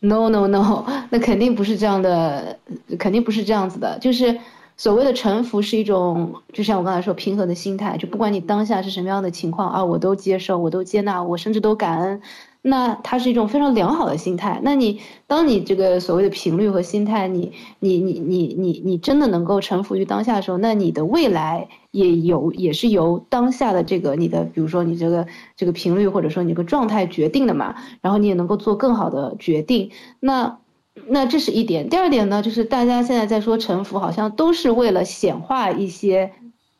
[0.00, 2.58] No no no，那肯定不是这样的，
[2.98, 4.38] 肯定不是这样子的，就是。
[4.76, 12.20] 所谓的臣服是一种，就像我刚才说，平和的心态，就不管你当下是什么样的情况啊，我都接受，我都接纳，我甚至都感恩，
[12.60, 14.60] 那它是一种非常良好的心态。
[14.64, 25.24] 那你当你这个所谓的频率和心态，你你你你你你真的能够臣服于当下的时候，那你的未来也有也是由当下的这个你的，比如说你这个
[25.56, 29.92] 这个频率或者说你这个状态决定的嘛，然后你也能够做更好的决定。
[30.18, 30.58] 那。
[31.06, 36.30] 那这是一点，第二点呢，就是大家现在在说臣服，好像都是为了显化一些，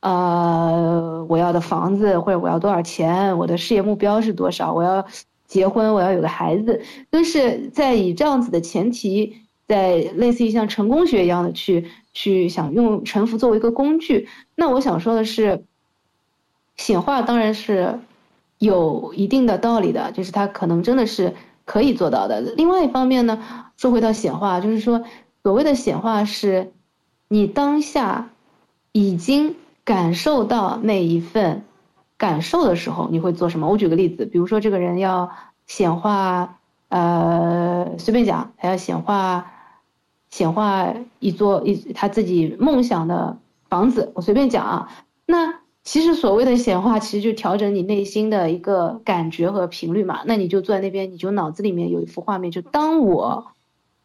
[0.00, 5.05] 呃，我要的房子或者我要多少钱，我的事业目标是多少，我要
[5.46, 14.29] 结婚，我要有个孩子，都是在以这样子的前提，在类似于像成功学一样的去去想用臣服作为一个工具。
[14.55, 15.64] 那我想说的是，
[16.77, 17.98] 显化当然是
[18.59, 21.35] 有一定的道理的，就是它可能真的是。
[21.66, 22.42] 可以做到的。
[22.42, 23.42] 另外一方面呢，
[23.77, 25.03] 说回到显化，就是说，
[25.43, 26.73] 所谓的显化是，
[27.29, 28.31] 你当下
[28.93, 31.65] 已经感受到那一份
[32.17, 33.69] 感受的时候，你会做什么？
[33.69, 35.31] 我举个例子，比如说这个人要
[35.67, 36.59] 显化，
[36.89, 39.53] 呃，随便讲，他要显化，
[40.31, 43.37] 显化一座一他自己梦想的
[43.69, 44.89] 房子，我随便讲啊。
[45.27, 50.21] 那其实所谓的显化，其实就调整你内心的一个感觉和频率嘛。
[50.25, 53.49] 那你就坐在那边，你就脑子里面有一幅画面，就当我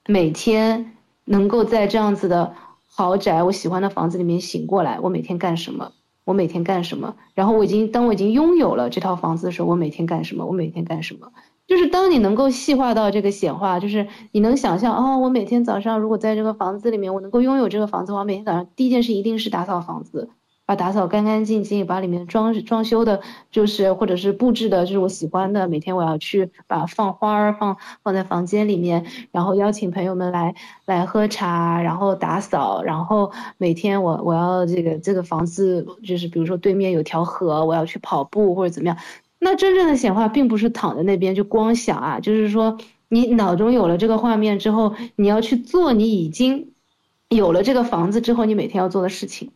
[0.08, 0.94] 每天
[1.26, 2.54] 能够在这样子的
[2.88, 5.92] 豪宅，我喜欢的房子里面醒过来，我每天干什么？
[6.26, 7.16] 我每天干什么？
[7.34, 10.46] 然后我已经当我已经拥有了这套房子的时候，我每天干什么？
[10.46, 11.32] 我每天干什么？
[11.68, 20.30] 就是当你能够细化到这个显化，就是你能想象哦，我每天早上如果在这个房子里面，我能够拥有这个房子我，每天早上第一件事一定是打扫房子，
[20.70, 25.68] 把打扫干干净净，把里面装装修的，就是或者是布置的，就是我喜欢的。
[25.68, 30.54] 每天我要去把放花儿放放在房间里面，然后邀请朋友们来
[30.86, 38.96] 来喝茶，然后打扫，然后每天我我要这个这个房子就是比如说对面有条河，我要去跑步或者怎么样。
[39.40, 42.78] 那真正的显化并不是躺在那边就光想啊，就是说
[43.08, 46.74] 你脑中有了这个画面之后，你要去做你已经
[47.28, 49.50] 有了这个房子之后你每天要做的事情。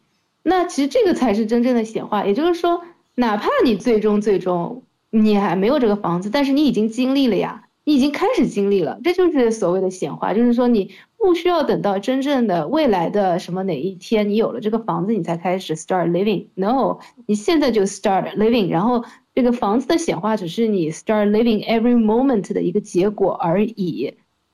[0.43, 2.81] 那其实这个才是真正的显化，也就是说，
[3.15, 19.03] 哪怕你最终最终你还没有这个房子，但是你已经经历了呀，你已经开始经历了，这就是所谓的显化，就是说你不需要等到真正的未来的什么哪一天你有了这个房子你才开始 start living，no，你现在就 start living，然后。
[19.35, 24.13] 这个房子的显化只是你 start living every moment 的一个结果而已，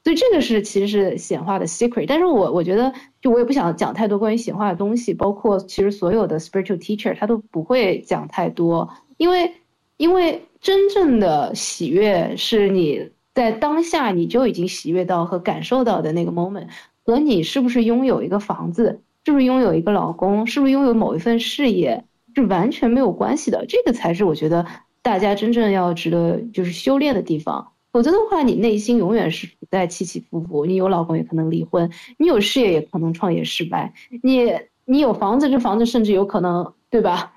[0.09, 2.05] 所以这个是其实是显化的 secret。
[2.07, 2.91] 但是我我觉得，
[3.21, 9.53] 就我也不想讲太多关于显化的东西，包括其实所有的 spiritual teacher 他都不会讲太多，因为
[9.97, 16.65] 因为真正的喜悦是你在当下你就已经喜悦到和感受到的那个 moment，
[17.05, 22.03] 和你是不是拥有一个房子，是不是拥有一个老公，是不是拥有某一份事业。
[22.35, 24.65] 是完全没有关系的，这个才是我觉得
[25.03, 27.71] 大家真正要值得就是修炼的地方。
[27.91, 30.65] 否则的话，你内心永远是处在起起伏伏。
[30.65, 34.51] 你有老公也可能离婚，你有事业也可能创业失败，你
[34.85, 37.33] 你有房子，这房子甚至有可能，对吧？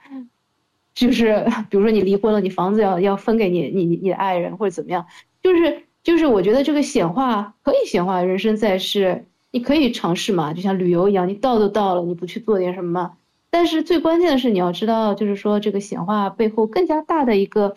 [0.95, 5.07] 就是比如说你离婚了，你房子要要分给你你你的爱人或者怎么样？
[5.43, 13.13] 就是就是我觉得这个显化可以显化人生在世，你可以尝试嘛，就像旅游一样，你到都到了，你不去做点什么？
[13.51, 17.75] 但是最关键的是，你要知道，就是说这个显化背后更加大的一个，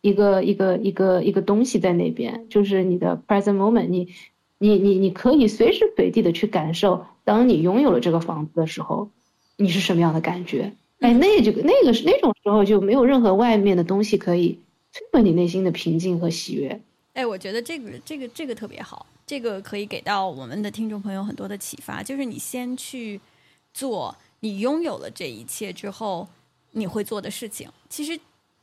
[0.00, 4.08] 一个一个一个一个东西在那边，就是你的 present moment，你，
[4.58, 9.10] 你你你可以随时随地的去感受，当你拥有了这个房子的时候，
[9.56, 10.72] 你是什么样的感觉？
[11.00, 14.58] 哎，那这个那个是那种时候就没有任何外面的东西可以
[14.92, 16.80] 摧毁你内心的平静和喜悦。
[17.14, 23.20] 哎，我觉得这个这个这个特别好，这个可以给到我们的听众朋友很多的启发，就是你先去
[23.72, 24.16] 做。
[24.40, 26.28] 你拥有了这一切之后，
[26.70, 28.16] 你会做的事情，其实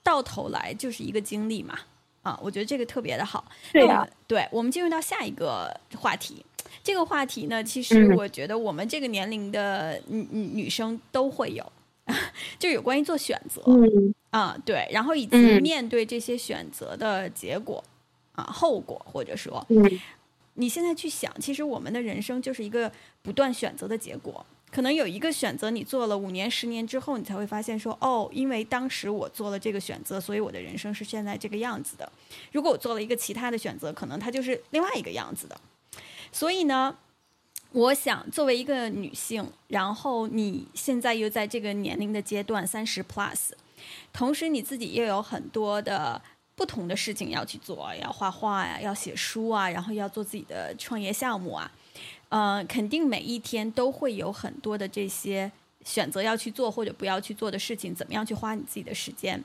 [0.05, 1.77] 到头来就是一个经历嘛。
[2.21, 3.43] 啊，我觉得这个特别的好。
[3.73, 6.45] 对呀，对，我们进入到下一个话题。
[6.83, 11.71] 这个话题呢，其实我觉得我们这个年龄的女女女生都会有，
[12.57, 13.61] 就有关于做选择。
[13.65, 14.13] 嗯。
[14.31, 17.83] 啊，对，然后以及面对这些选择的结果
[18.33, 19.65] 啊，后果，或者说，
[20.55, 22.91] 你现在去想，其实我们的人生就是一个
[23.21, 24.45] 不断选择的结果。
[24.75, 32.11] 可能有一个选择，你做了五年、十年之后，你才会发现说，哦，因为当时我做了这个选择，所以我的人生是现在这个样子的。
[32.51, 35.57] 如果我做了一个其他的选择，可能它就是另外一个样子的。
[36.29, 36.93] 所以呢，
[37.71, 43.51] 我想作为一个女性，然后你现在又在这个年龄的阶段三十 plus，
[44.11, 46.21] 同时你自己又有很多的
[46.53, 51.71] 不同的事情要去做，要画画呀，要写书啊，然后要做自己的创业项目啊。
[52.29, 55.51] 呃，肯定每一天都会有很多的这些
[55.83, 59.41] 选择要去做或者不要去做的事情，怎么样去花你自己的时间？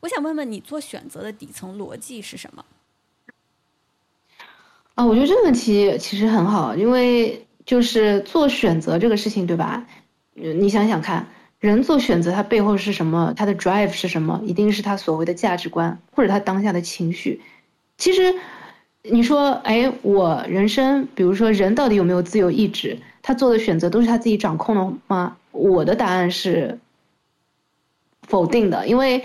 [0.00, 2.64] 我想问问你，做选择的底层逻辑是什么？
[4.94, 9.86] 啊，我觉得这个问题其实很好，因为就是做选择这个事情，对吧？
[10.34, 11.28] 你想想看，
[11.60, 13.32] 人做选择，他背后是什么？
[13.36, 14.40] 他的 drive 是什么？
[14.44, 17.40] 一定是他所谓的价值观，或者他当下的情绪。
[17.96, 18.34] 其实。
[19.10, 22.96] 你说，哎，我人生，比如说人到底有没有自由意志？
[23.20, 25.36] 他做的选择都是他自己掌控的吗？
[25.52, 26.78] 我的答案是
[28.22, 29.22] 否定的，因为，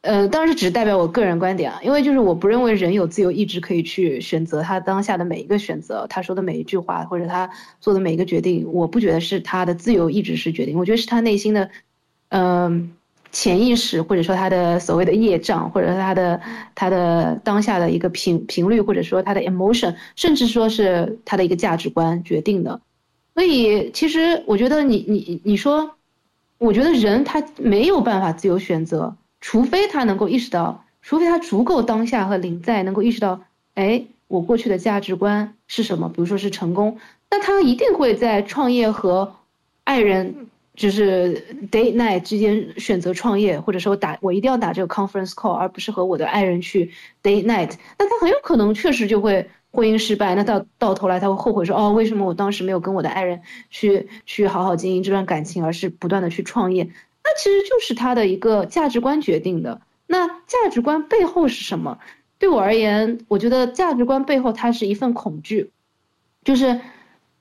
[0.00, 1.78] 呃，当然是只代表我个人观点啊。
[1.84, 7.48] 因为就是我不认为人有自由意志可以去选择他当下的每一个选择，他说的每一句话或者他
[7.80, 11.70] 做的每一个决定，我不觉得是他的自由意志是决定，我觉得是他内心的，
[12.30, 12.92] 嗯。
[13.32, 16.40] 潜意识，或者说他的所谓的业障，或者说他的
[16.76, 22.80] 他的当下的一个频频率，或者说他的 emotion，甚至说是他的一个价值观决定的。
[23.34, 25.90] 所以，其实我觉得你你你说，
[26.58, 33.40] 我觉得人他没有办法自由选择，除非他能够意识到，除非他足够当下和临在，能够意识到，
[33.74, 34.04] 哎。
[34.28, 36.96] 我过去的价值观是什么，比如说是成功，
[37.30, 39.34] 那他一定会在创业和
[39.84, 41.34] 爱人就是
[41.70, 46.90] day night 之间选择创业，或者说打我一定要打这个 conference call，而不是和我的爱人去
[47.22, 56.84] day night，那他很有可能确实就会婚姻失败，那到到头来他会后悔说，哦，为什么我当时没有跟我的爱人去去好好经营这段感情，而是不断的去创业？
[57.24, 59.80] 那其实就是他的一个价值观决定的。
[60.06, 61.98] 那价值观背后是什么？
[62.38, 65.70] 对我而言，我觉得价值观背后它是一份恐惧，
[66.44, 66.80] 就是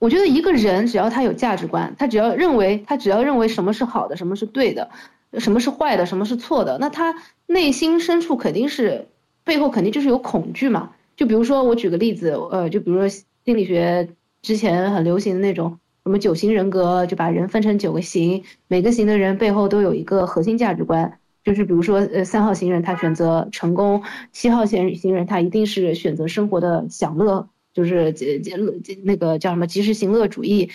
[0.01, 4.89] 我觉得一个人只要他有价值观，他只要认为他只要认为什么是好的，什么是对的，
[5.37, 7.13] 什么是坏的，什么是错的，那他
[7.45, 9.07] 内心深处肯定是
[9.43, 10.89] 背后肯定就是有恐惧嘛。
[11.15, 14.09] 就比如说我举个例子，呃，就比如说心理学
[14.41, 21.19] 之前很流行的那种什么九型人格，就把人分成九个型，每个型的人背后都有一个核心价值观。
[21.43, 30.69] 就是比如说，呃，三号型人他选择成功，七号行行人他一定是选择生活的享乐，就是节节乐那个叫什么及时行乐主义，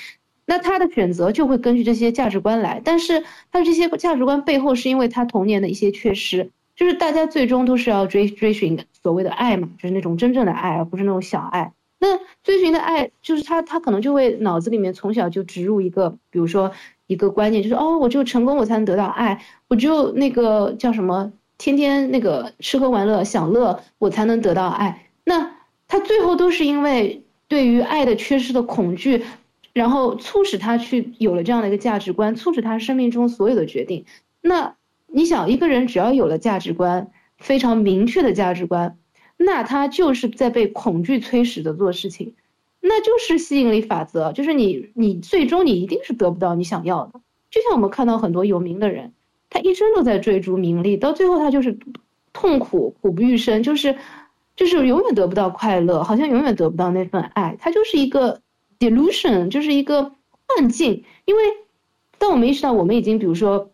[0.45, 11.73] 那他的选择就会根据这些价值观来，但是他的这些价值观背后是因为他童年的一些缺失，就是大家最终都是要追追寻所谓的爱嘛，就是那种真正的爱，而不是那种小爱。
[11.99, 16.73] 那追寻的爱，就是他他可能就会脑子里面从小就植入一个，比如说。
[17.09, 25.07] 一个观念就是哦，我只有成功，我才能得到爱；我只有那个叫什么，天天那个吃喝玩乐享乐，我才能得到爱。
[25.23, 25.49] 那
[25.89, 29.25] 他最后都是因为对于爱的缺失的恐惧，
[29.73, 34.05] 然后促使他去有了这样的一个价值观，促使他生命中所有的决定。
[34.41, 38.99] 那你想，一个人只要有了价值观，非常明确的价值观，
[39.37, 42.35] 那他就是在被恐惧催使的做事情。
[42.81, 47.21] 那就是吸引力法则，就是你，你最终你一定是得不到你想要的。
[47.51, 49.13] 就像我们看到很多有名的人，
[49.51, 51.79] 他一生都在追逐名利，到最后他就是
[52.33, 53.97] 痛苦，苦不欲生，就是，
[54.57, 57.57] 就是永远得不到快乐，好像永远得不到那份爱。
[57.61, 58.41] 它就是一个
[58.79, 60.03] delusion，就是一个
[60.49, 61.05] 幻境。
[61.27, 61.43] 因为
[62.19, 63.71] 当我们意识到我们已经，比如说，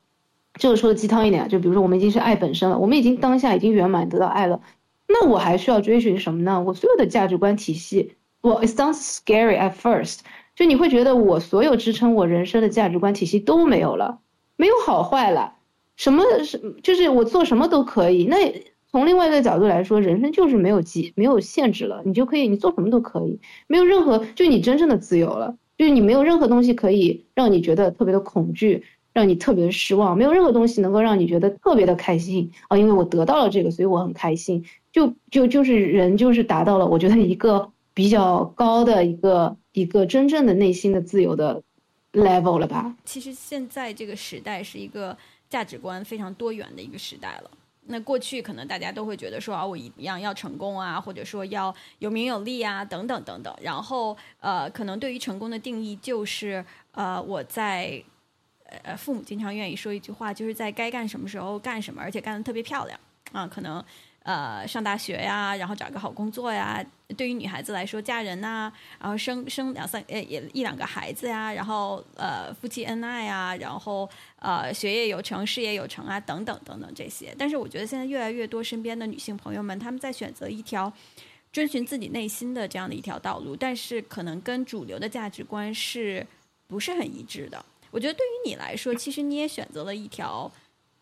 [0.54, 4.60] 这个说的鸡汤一点，就比如说我们已经是爱本身了，我们已经当下已经圆满得到爱了，
[5.06, 6.60] 那我还需要追寻什么呢？
[6.60, 8.14] 我所有的价值观体系。
[8.40, 10.18] 我 it sounds scary at first，
[10.56, 14.18] 就你会觉得我所有支撑我人生的价值观体系都没有了，
[14.56, 15.54] 没有好坏了，
[15.94, 18.24] 什么是就是我做什么都可以。
[18.24, 18.52] 那
[18.92, 34.64] 从另外一个角度来说，人生就是没有极没有限制了，你就可以你做什么都可以，没有任何就你真正的自由了，就是你没有任何东西可以让你觉得特别的恐惧，让你特别的失望，没有任何东西能够让你觉得特别的开心啊，因为我得到了这个，所以我很开心。
[34.92, 37.70] 就就就是人就是达到了，我觉得一个。
[37.94, 41.62] 比较高的一个一个真正的内心的自由的
[42.14, 42.96] level 了吧？
[43.04, 45.14] 其实现在这个时代是一个
[45.50, 47.50] 价值观非常多元的一个时代了。
[47.92, 53.54] 那过去可能大家都会觉得说啊，我一样要成功啊，或者说要有名有利啊，等等等等。
[53.62, 58.02] 然后呃，可能对于成功的定义就是呃，我在
[58.82, 62.98] 呃父母经常愿意说一句话，就是在该干什么时候干什么，而且干得特别漂亮
[63.30, 63.84] 啊，可能。
[64.22, 66.84] 呃，上大学呀，然后找个好工作呀。
[67.16, 74.08] 对于女孩子来说，嫁人呐，然后生生两三呃也一两个孩子呀，然后呃夫妻恩爱啊，然后
[74.38, 77.34] 呃学业有成，事业有成啊，等等等等这些。
[77.38, 80.90] 但是我觉得现在越来越多身边的女性朋友们，她们在选择一条
[81.52, 86.26] 遵循自己内心的这样的一条道路，但是可能跟主流的价值观是
[86.68, 87.62] 不是很一致的？
[87.90, 90.50] 我觉得对于你来说，其实你也选择了一条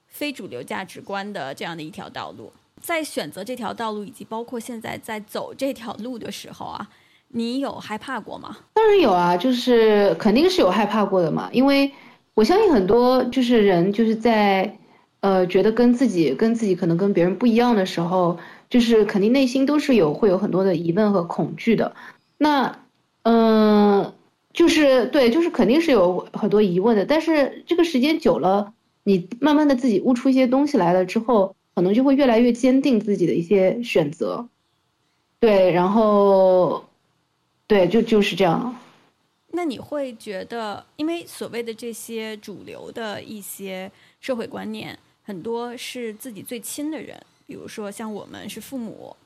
[0.09, 2.53] 非主流价值观的这样的一条道路。
[2.81, 6.89] 在选择这条道路，以及包括现在在走这条路的时候啊，
[7.29, 8.57] 你有害怕过吗？
[8.75, 11.49] 当然有啊，就是肯定是有害怕过的嘛。
[11.53, 11.91] 因为
[12.35, 14.77] 我相信很多就是人就是在，
[15.21, 18.39] 呃，觉得跟自己跟自己可能跟别人不一样的时候，
[18.69, 21.95] 就是肯定内心都是有会有很多的疑问和恐惧的。
[22.39, 22.79] 那，
[23.25, 24.13] 嗯，
[24.53, 27.05] 就是对，就是肯定是有很多疑问的。
[27.05, 28.73] 但是这个时间久了，
[29.05, 31.55] 你慢慢的自己悟出一些东西来了之后。
[31.81, 34.47] 可能就会越来越坚定自己的一些选择，
[35.39, 36.85] 对，然后，
[37.67, 38.77] 对，就就是这样。
[39.53, 43.91] 那你会觉得，因为所谓的这些主流的一些
[44.21, 49.17] 社会观念，很多是自己最亲的人，比如说像我们是父母，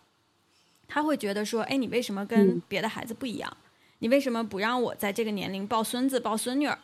[0.86, 3.56] 他会觉得说，哎，你为什么跟别的孩子不一样？
[3.98, 6.78] 你为什么不让我在这个年龄抱孙子抱孙女儿？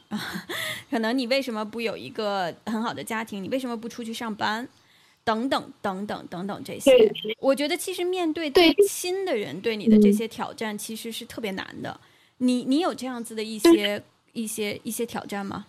[0.91, 3.41] 可能你为什么不有一个很好的家庭？
[3.41, 4.69] 你为什么不出去上班？
[5.25, 6.91] 等等等等等等这些，
[7.39, 12.01] 我觉得其实面对最亲的人对你的这些挑战，其实是特别难的。
[12.39, 14.03] 你你有这样子的一些
[14.33, 15.67] 一些一些挑战吗？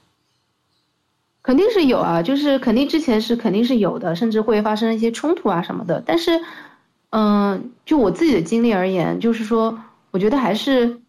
[1.44, 6.02] 肯定是有啊，就是肯定之前是肯定是有的，甚至会发生一些冲突啊什么的。
[6.06, 6.40] 但是，
[7.10, 9.78] 嗯，就我自己的经历而言，就是说，
[10.12, 11.02] 我觉得还是，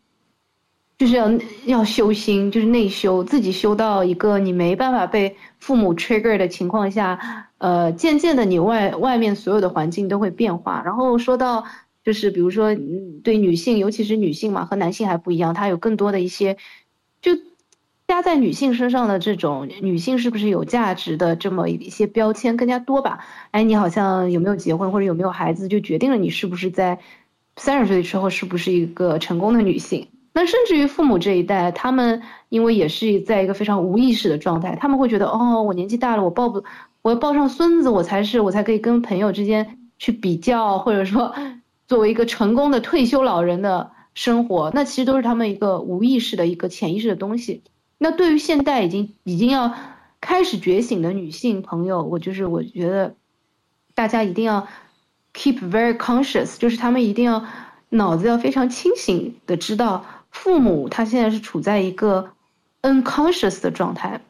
[0.96, 1.30] 就是要
[1.66, 10.82] 要修心，就是内修，自己修到一个你没办法被父母 trigger 的情况下，呃，渐渐的你外外面所有的环境都会变化。
[10.84, 11.64] 然后说到，
[12.04, 12.76] 就是比如说，
[13.22, 16.56] 对女性，尤其是女性嘛，和男性还不一样，她有更多的一些，
[17.20, 17.32] 就。
[18.08, 23.24] 加在女性身上的这种女性是不是有价值的这么一些标签更加多吧？
[23.52, 26.98] 哎，你好像有没有结婚或者有没有孩子，就决定了你是不是在
[27.56, 30.08] 三十岁之后是不是一个成功的女性。
[30.34, 36.62] 那甚至于父母这一代，他们因为也是在一个非常无意识的状态，他们会觉得哦，我年纪大了，我抱不，
[37.02, 41.34] 我要抱上孙子，我才是我才可以跟朋友之间去比较，或者说
[41.86, 47.62] 作为一个成功的退休老人的生活，那其实都是他们一个无意识的一个潜意识的东西。
[47.98, 49.74] 那对于现代已经已经要
[50.20, 53.14] 开始觉醒的女性朋友，我就是我觉得，
[53.94, 54.66] 大家一定要
[55.34, 57.44] keep very conscious，就是他们一定要
[57.90, 62.30] 脑子要非常清醒的知道，父母他现在是处在一个
[62.82, 64.20] unconscious 的状态，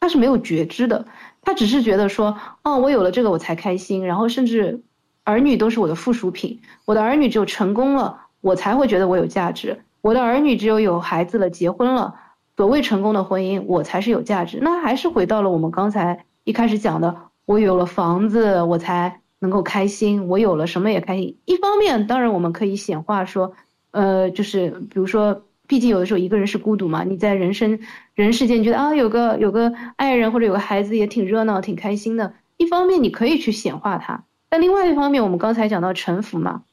[0.00, 1.06] 他是没有觉知的，
[1.42, 4.82] 他只是觉得说，哦，我有了这个我才开心，然后甚至
[5.24, 12.14] 儿女都是我的附属品，我的儿女只有成功了，我才会觉得我有价值，我的儿女只有有孩子了，结婚了。
[12.56, 14.58] 所谓成功的婚姻，我才是有价值。
[14.60, 17.14] 那还是回到了我们刚才一开始讲的，
[17.44, 20.26] 我有了房子，我才能够开心。
[20.26, 21.38] 我有了什么也开心。
[21.44, 23.52] 一方面，当然我们可以显化说，
[23.92, 27.04] 呃，就是比如说，毕竟有的时候一个人是孤独嘛。
[27.04, 27.78] 你在人生
[28.14, 32.34] 人世间，觉得啊，有个有个爱人或者有个孩子也挺热闹、挺开心的。
[32.56, 36.64] 一方面你可以去显化它，但另外一方面，我们刚才讲到臣服嘛，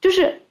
[0.00, 0.42] 就是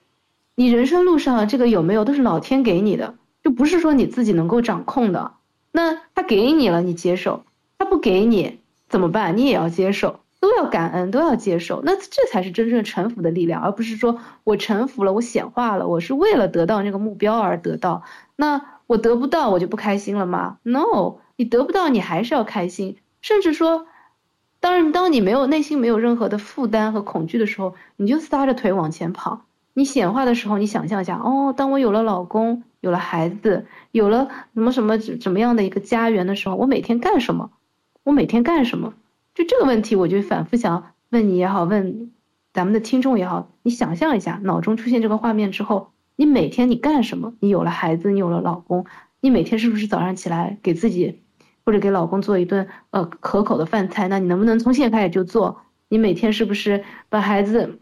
[0.56, 3.16] 你人生路上这个有没有都是老天给你的。
[3.44, 5.32] 就不是说你自己能够掌控的，
[5.72, 7.46] 那他给你了，你接受；
[7.78, 9.38] 他不给你怎么办？
[9.38, 11.82] 你也要接受，都要感恩，都要接受。
[11.84, 18.04] 那这才是真正臣服的力量，而不是说我臣服了，我显化了，我是为了得到那个目标而得到。
[18.36, 22.98] 那我得不到，我就不开心了吗？No，你得不到，你还是要开心。
[23.22, 23.88] 甚至说，
[24.60, 29.42] 当然，当你没有内心没有任何的负担和恐惧的时候，你就撒着腿往前跑。
[29.74, 32.64] 你显化的时候，你想象一下，哦，当我有了老公。
[32.80, 37.50] 有了孩子，有了什么什么怎么样的一个家园的时候，我每天干什么？
[38.04, 38.94] 我每天干什么？
[39.38, 42.12] 就这个问题，我就反复想问你也好，问
[42.54, 47.36] 咱们的听众也好，你想象一下，脑中出现这个画面之后，你每天你干什么？
[47.40, 48.88] 你有了孩子，你有了老公，
[49.20, 51.22] 你每天是不是早上起来给自己
[51.64, 54.08] 或者给老公做一顿呃可口的饭菜？
[54.08, 55.62] 那你能不能从现在开始就做？
[55.88, 57.78] 你每天是不是把孩子？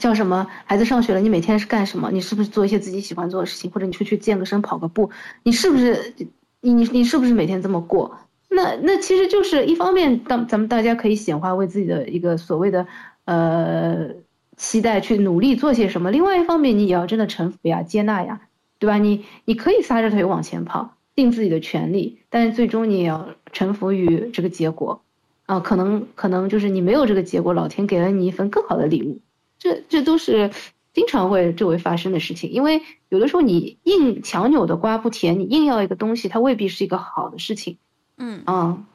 [0.00, 0.46] 叫什么？
[0.64, 2.10] 孩子上学了，你每天是干什么？
[2.10, 5.10] 你是不是做一些自己喜欢做的事情，或者你出去健个身、跑个步？
[5.42, 6.14] 你是不是
[6.62, 8.16] 你你你是不是每天这么过？
[8.54, 12.86] 那那其实就是一方面，当咱们大家可以显化为自己的一个所谓的
[13.24, 14.10] 呃
[14.56, 18.40] 期待去努力做些什么；另外一方面，你也要真的臣服呀、接纳呀，
[18.78, 18.98] 对吧？
[18.98, 25.02] 你你可以撒着腿往前跑，尽自己的全力，但是最终你也要臣服于这个结果
[25.46, 25.60] 啊。
[25.60, 29.20] 可能可能就是你没有这个结果，老天给了你一份更好的礼物。
[29.58, 30.50] 这这都是
[30.92, 37.78] 经常会周围发生的事情，因为有的时候你硬强扭的瓜不甜，你硬要一个东西，它未必是一个好的事情。
[38.18, 38.86] 嗯啊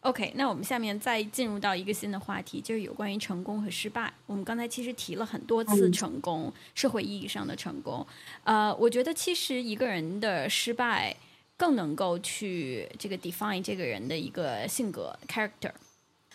[0.00, 4.12] ，OK，那我们下面再进入到一个新的话题，就是有关于成功和失败。
[4.26, 8.06] 我们刚才其实提了很多次成功，社会意义上的成功。
[8.44, 11.16] 呃，我觉得其实一个人的失败
[11.56, 15.72] 更能够去这个 define 这个人的一个性格 character。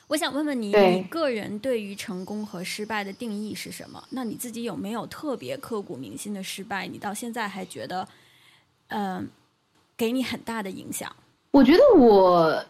[0.08, 4.04] 我想问问你，你个人对于成功和失败的定义是什么？
[4.10, 6.88] 那你自己有没有特别刻骨铭心的失败？
[6.88, 8.08] 你到现在还觉得，
[8.88, 9.30] 嗯，
[9.96, 11.16] 给你很大的影响？
[11.52, 12.64] 我觉得我，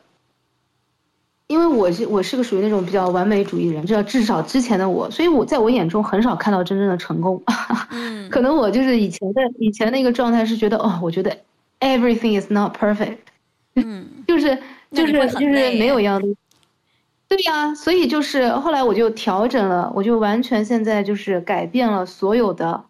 [1.48, 7.42] 因为我是我是个属于那种比较完美主义人，至至少之前的我，所以我在我眼中很少看到真正的成功。
[7.92, 11.36] 嗯，可能我就是以前的以前那个状态是觉得，哦，我觉得
[11.80, 13.18] everything is not perfect。
[13.76, 14.58] 嗯， 就是
[14.92, 16.28] 就是就是没有一样的。
[17.28, 22.86] 对呀，所以就是后来我就调整了，我就完全现在就是改变了所有的，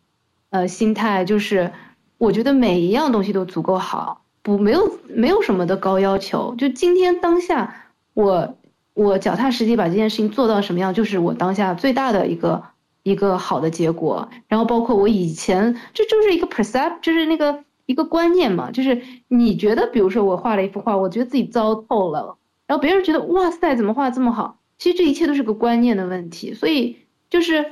[0.50, 1.70] 呃，心态，就是
[2.18, 7.86] 我觉得每一样东西都足够好，不没有没有什么的高要求，就今天当下
[8.16, 8.58] 我
[8.96, 12.64] 我脚踏实地把这件事情做到什么样，就是我当下最大的一个
[13.04, 14.28] 一个好的结果。
[14.48, 22.36] 然后包括我以前，这就是一个 percept，就是那个一个观念嘛，就是你觉得，比如说我画了一幅画，我觉得自己糟透了。
[22.66, 24.58] 然后别人觉得哇塞，怎么画这么好？
[24.78, 26.54] 其实这一切都是个观念的问题。
[26.54, 26.98] 所以
[27.30, 27.66] 就是，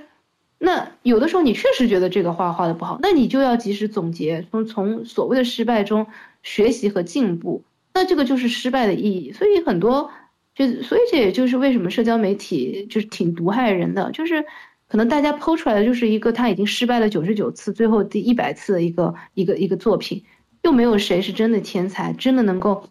[0.57, 6.07] 那有的时候你确实觉得这个画画的不好，那你就要及时总结，从从所谓的失败中
[6.47, 7.61] 学习和进步。
[7.93, 9.33] 那这个就是失败的意义。
[9.33, 10.09] 所以很多
[10.55, 14.09] 就，所以这也就是为什么社交媒体就是挺毒害人的。
[14.11, 14.45] 就是
[14.87, 20.23] 可能大家剖出来的就是一个他已经失败了九十九次，最后第一百次的一个一个一个作品，
[20.63, 22.89] 又没有谁是真的天才，真的能够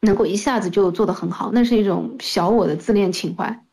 [0.00, 3.64] 能够一下子就做得很好，那是一种小我的自恋情怀，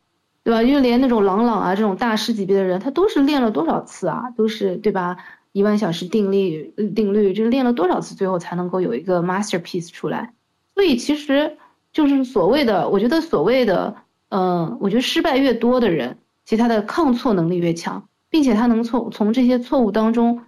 [0.44, 0.62] 对吧？
[0.62, 5.16] 就连那种朗朗啊这种大师级别的人，他都是练了多少次啊，都是对吧？
[5.54, 10.34] 一万小时定律定律，就是练了多少次，最后才能够有一个 masterpiece 出来。
[10.74, 11.56] 所以其实
[11.92, 13.94] 就是所谓的，我觉得所谓的，
[14.30, 20.42] 嗯，我觉得失败越多的人，其实他的抗挫能力越强，并且他能从从这些错误当中、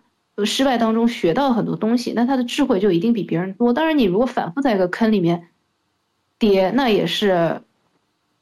[0.45, 3.73] 失败当中学到很多东西，那他的智慧就一定比别人多。
[3.73, 5.47] 当然，你如果反复在一个坑里面
[6.37, 7.63] 跌，那也是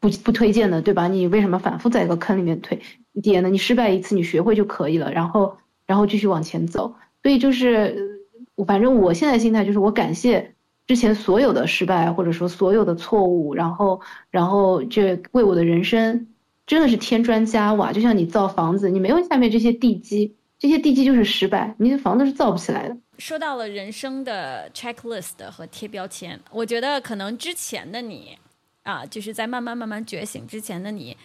[0.01, 1.09] 不不推荐的，对吧？
[1.09, 2.81] 你为什么反复在一个坑里面推
[3.23, 3.51] 跌呢？
[3.51, 5.59] 你失败一次，你学会就可以了，然后。
[5.87, 8.23] 然后继续往前走，所以就是，
[8.67, 10.55] 反正我现在心态就是我感谢
[10.87, 16.27] 之前所有的失败或者说所有的错误，然后然后这为我的人生
[16.67, 17.93] 真的是添砖加瓦。
[17.93, 22.97] 就像你造房子，你没有下面这些地基，这些地基就是失败，你的房子是造不起来的。
[23.19, 28.37] 说到了人生的 checklist 和贴标签，我觉得可能之前的你
[28.83, 31.17] 啊，就是在慢慢慢慢觉醒之前的你。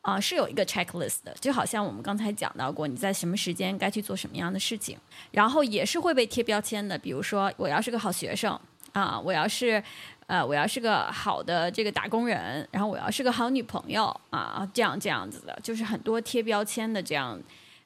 [0.00, 4.96] 啊，是有一个 checklist 的，就好像我们刚才讲到过，你在什么时间该去做什么样的事情，
[5.30, 6.96] 然后也是会被贴标签的。
[6.96, 8.58] 比如说，我要是个好学生
[8.92, 9.82] 啊，我要是，
[10.26, 17.38] 呃，我要是个好的这个打工人，然后我要是个好女朋友啊，这样这样子的，就是很多贴标签的这样，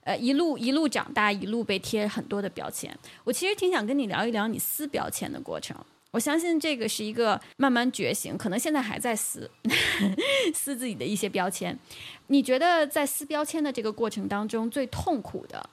[0.04, 2.96] 呃，一路一路长大，一路被贴很多的标签。
[3.24, 5.76] 我其实挺想跟你聊一聊你撕标签的过程。
[6.12, 9.50] 我相信这个是一个慢慢觉醒，可能现在还在撕
[10.54, 11.78] 撕自己的一些标签。
[12.26, 15.68] 你觉得在撕标签的这个过程当中，最痛苦的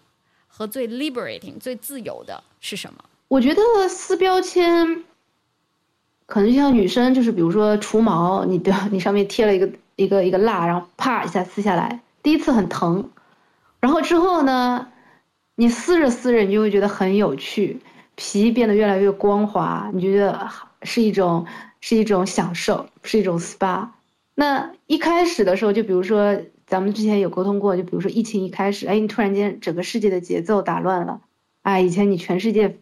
[0.48, 3.04] 和最 liberating、最自由的是什么？
[3.28, 5.04] 我觉得撕标签，
[6.26, 13.12] 可能就像女生，就是比如说除毛，你的你上面贴了一个一个一个蜡，然后啪一下撕下来，第一次很疼，
[13.82, 14.88] 然后之后呢，
[15.56, 17.82] 你撕着撕着，你就会觉得很有趣。
[18.22, 20.46] 皮变得越来越光滑，你觉得
[20.84, 21.46] 是一种
[21.80, 23.88] 是一种享受，是一种 SPA。
[24.36, 31.22] 那一开始的时候，就比如说咱们之前有沟通过，就比如说疫情一开始，哎，你突然间整个世界的节奏打乱了，
[31.62, 32.78] 哎，以前你全世界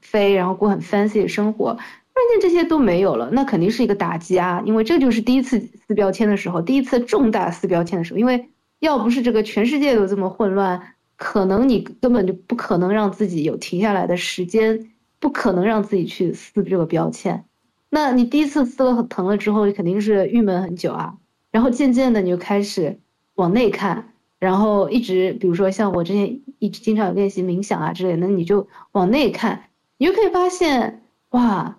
[0.00, 10.94] 飞，然后过很 fancy 的生活，突然间这些都没有了，那肯定是一个打击啊，因为这就是第一次撕标签的时候，第一次重大撕标签的时候，因为要不是这个全世界都这么混乱。
[11.22, 17.44] 可能你根本就不可能让自己有停下来的时间，不可能让自己去撕这个标签。
[17.90, 21.18] 那你第一次撕了很疼了之后，你肯定是郁闷很久啊。
[21.50, 22.98] 然后渐渐的你就开始
[23.34, 29.64] 往内看，然后一直比如说像我之前一直经常有练习冥想啊之类的，那你就往内看，
[29.98, 31.02] 你就可以发现
[31.32, 31.76] 哇，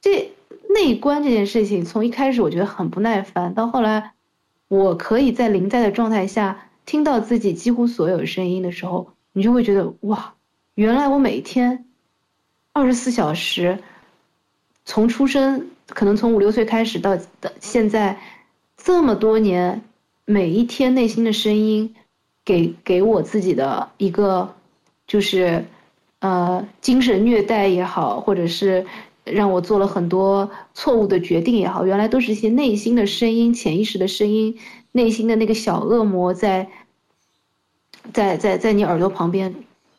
[0.00, 0.30] 这
[0.72, 4.12] 内观这件事情从一开始我觉得很不耐烦，到后来
[4.68, 6.68] 我可以在临在的状态下。
[6.86, 10.34] 听到自己几乎所有声音的时候，你就会觉得哇，
[10.74, 11.86] 原来我每天
[12.72, 13.78] 二十四小时，
[14.84, 18.18] 从出生可能从五六岁开始到的现在
[18.76, 19.82] 这么多年，
[20.24, 21.94] 每一天内心的声音，
[22.44, 24.54] 给给我自己的一个
[25.06, 25.64] 就是
[26.18, 28.84] 呃精神虐待也好，或者是
[29.24, 34.58] 让我做了很多错误的决定也好，原来都是一些内心的声音、潜意识的声音。
[34.96, 36.68] 内心的那个小恶魔在，
[38.12, 39.52] 在在在你耳朵旁边，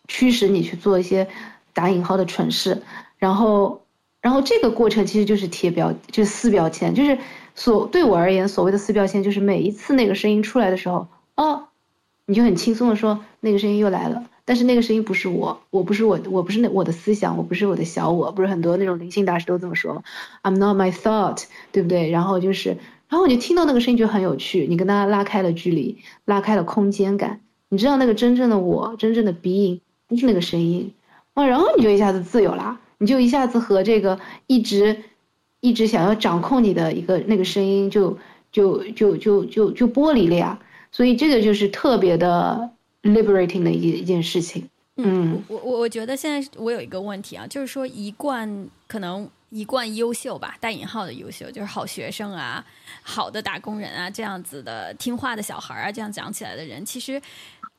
[0.08, 1.28] 驱使你去做一些
[1.74, 2.82] 打引号的蠢事，
[3.18, 3.82] 然后，
[4.22, 7.18] 然后这个过程其实就是贴标，就是撕标签，就是
[7.56, 11.68] 所对我而言，所谓的撕标签，就是每一次那个声音出来的时候，哦，
[12.26, 20.04] 你就很轻松的说那个声音又来了，但是那个声音不是我，我不是我，我不是那我的思想，我不是我的小我，不是很多那种灵性大师都这么说吗
[20.44, 21.44] ？I'm not my thought，
[21.74, 22.10] 对不对？
[22.10, 22.78] 然后就是。
[23.16, 27.40] 然后你听到那个声音就很有趣，你跟他拉开了距离，拉开了空间感。
[27.70, 30.94] 你知道那个真正的我，真正的 being 不是那个声音，
[31.34, 34.98] 啊，然后你就一下子自由啦，你就一下子和这个一直
[35.62, 38.18] 一直想要掌控你的一个那个声音就
[38.52, 40.60] 就就就就就剥离了呀。
[40.92, 42.70] 所以这个就是特别的
[43.04, 44.68] liberating 的一一件事情。
[44.98, 49.30] 嗯，我我我觉得现在我有一个问题啊，就是说一贯可能。
[49.56, 52.62] 一贯优秀吧，带引号的优秀，就是好学生啊，
[53.02, 57.22] 好的打工人啊，这样子的听话的小孩啊，这样讲起来的人，其实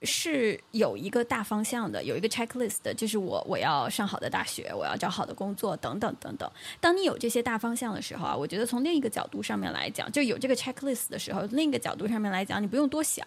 [0.00, 6.50] 是有一个大方向的，有一个 checklist 的，就是我我要上好的大学，我要找好的工作，等等等等。
[6.80, 13.22] 当你有这些大方向的时候啊，我觉得从另一个角度上面来讲，就有这个 checklist 的时候，另一个角度上面来讲，你不用多想。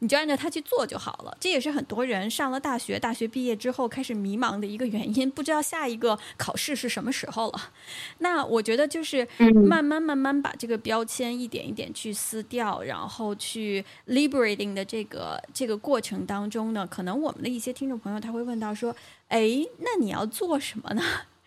[0.00, 1.36] 你就按照它去做就好了。
[1.40, 7.70] 这也是很多人上了大学，大学毕业之后开始迷茫的一个原因，不知道下一个考试是什么时候了。
[8.18, 9.26] 那我觉得就是
[9.66, 18.94] 慢慢慢慢把这个标签一点一点去撕掉，然后去 liberating 的这个这个过程当中呢，可能我们的一些听众朋友他会问到说
[19.28, 21.02] ：“哎，那你要做什么呢？”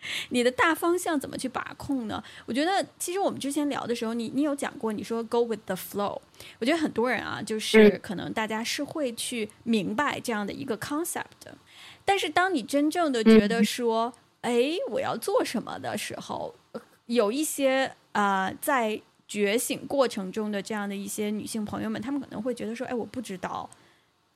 [0.30, 2.22] 你的大方向怎么去把控呢？
[2.46, 6.20] 我觉得其实我们之前聊的时候，你你有讲过，你说 go with the flow。
[6.58, 11.56] 我觉得很多人啊，就是可能大家是会去明白这样的一个 concept 的，
[12.04, 16.54] 但是当你真正的觉得说，哎，我要做什么的时候，
[17.06, 23.68] 有一些啊，在觉醒过程中的这样的一些女性朋友们，她们可能会觉得说，哎，我不知道。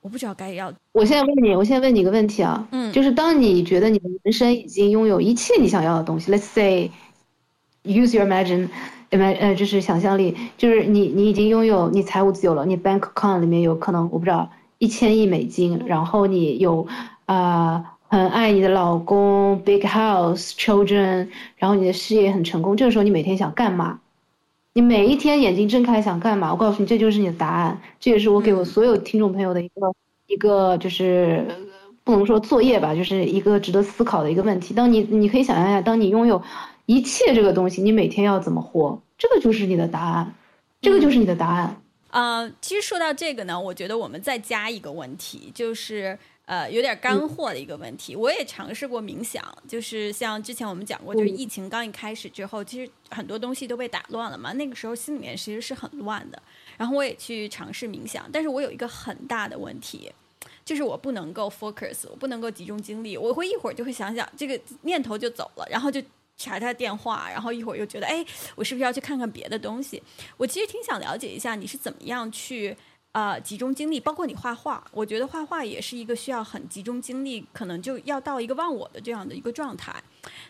[0.01, 0.72] 我不知道该要。
[0.92, 16.86] 我现在问你，我现在问你一个问题啊，嗯，就是当你觉得你的人生已经拥有一切你想要的东西，Let's say，use your imagine，imag，呃，就是想象力，就是你你已经拥有你财务自由了，你 bank account 里面有可能我不知道一千亿美金，然后你有
[17.26, 24.01] 啊很爱你的老公，big house，children，然后你的事业很成功，这个时候你每天想干嘛？
[24.75, 26.53] 你每一天眼睛睁开想干嘛？
[26.53, 27.81] 我告诉你，这就是你的答案。
[27.99, 29.95] 这也是我给我所有听众朋友的一个
[30.27, 31.45] 一个，就是
[32.05, 34.73] 不能说作业吧，就是一个值得思考的一个问题。
[34.75, 36.41] 当你你可以想象一下，当你拥有
[36.87, 39.01] 一切这个东西，你每天要怎么活？
[39.16, 40.35] 这个就是你的答案，
[40.81, 41.81] 这个就是你的答案。
[42.11, 46.19] 呃，其实说到这个呢，我觉得我们再加一个问题，就是。
[46.49, 56.42] 呃，有点干货的一个问题，我也尝试过冥想，就是像之前我们讲过，就是疫情刚一开始之后，其实很多东西都被打乱了嘛，那个时候心里面其实是很乱的。
[56.78, 60.11] 然后我也去尝试冥想，但是我有一个很大的问题，
[60.64, 66.03] 就是我不能够 focus，我不能够集中精力，我会一会儿就会想想这个念头就走了，然后就
[66.38, 68.24] 查查电话，然后一会儿又觉得，哎，
[68.55, 70.03] 我是不是要去看看别的东西？
[70.38, 72.74] 我其实挺想了解一下你是怎么样去。
[73.12, 79.92] 呃，集中精力，包括你画画，我觉得画画也是一个需要很集中精力，可能就要到一个忘我的这样的一个状态。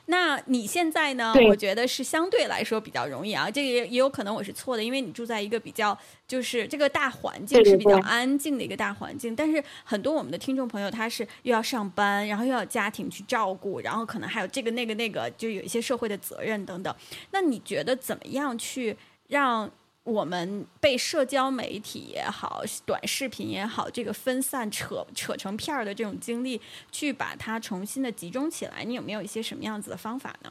[0.06, 1.32] 那你现在呢？
[1.48, 5.96] 我觉得是相对来说比较容易啊，这个也也有可能我是错的，因为你住在一个比较
[6.26, 9.36] 就是这个大环境是比较安静的一个大环境。
[9.36, 16.94] 但是很多我们的听众朋友他是又要上班，然后又要家庭去照顾，然后可能还有这个那个那个，就有一些社会的责任等等。
[17.30, 18.96] 那你觉得怎么样去
[19.28, 19.70] 让？
[20.08, 26.58] 我们被社交媒体也好，短视频也好，这个分散扯扯成片儿的这种经历，
[26.90, 30.50] 去把它重新的集中起来，你有没有一些什么样子的方法呢？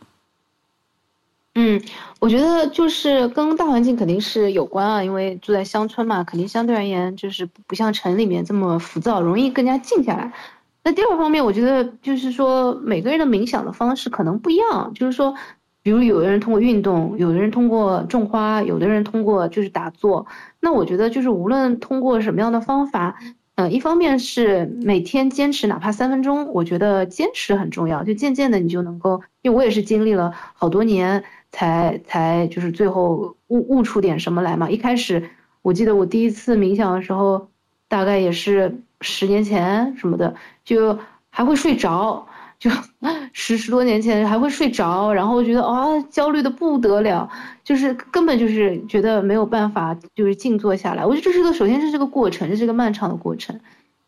[1.55, 1.81] 嗯，
[2.19, 10.31] 我觉得就是跟大环境肯定是有关啊，因为住在乡村嘛，肯定相对而言就是不像城里面这么浮躁，容易更加静下来。
[10.83, 15.35] 那第二方面，我觉得就是说每个人的冥想的方式可能不一样，就是说。
[15.87, 20.27] 比如有的人通过运动，有的人通过种花，有的人通过就是打坐。
[20.59, 23.17] 那我觉得就是无论通过什么样的方法，
[23.55, 28.03] 呃，一方面是每天坚持哪怕三分钟，我觉得坚持很重要。
[28.03, 31.23] 就渐渐的你就能够，因为我也是经历了好多年
[31.53, 34.69] 才才就是最后悟悟出点什么来嘛。
[34.69, 35.29] 一开始
[35.61, 37.47] 我记得我第一次冥想的时候，
[37.87, 40.35] 大概也是十年前什么的，
[40.65, 42.27] 就还会睡着。
[42.59, 42.71] 就
[43.33, 47.29] 十十多年前还会睡着，然后觉得啊焦虑的不得了，
[47.63, 51.05] 就是根本就是觉得没有办法就是静坐下来。
[51.05, 53.59] 我觉得这是个首先是这个过程，这是个漫长的过程。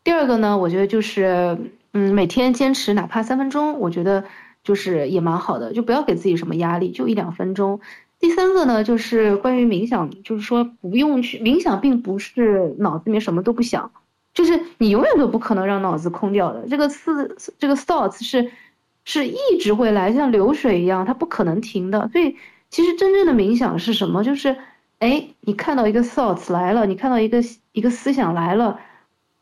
[0.02, 1.56] 第二个呢，我觉得就是
[1.92, 4.24] 嗯每天坚持哪怕三分钟，我觉得
[4.64, 7.80] 就是也蛮好的，就不要给自己什么压力，就一两分钟。
[8.18, 13.90] 第三个呢，就是关于冥想，就是说不用去冥想，并不是脑子里面什么都不想。
[14.32, 18.50] 就是你永远都不可能让脑子空掉的，这个思这个 thoughts 是
[19.04, 22.08] 是一直会来，像流水一样，它不可能停的。
[22.12, 22.36] 所以
[22.70, 24.22] 其实真正的冥想是什么？
[24.22, 24.56] 就是
[25.00, 28.78] 哎，你看到一个 thoughts 来了，你看到一个一个思想来了，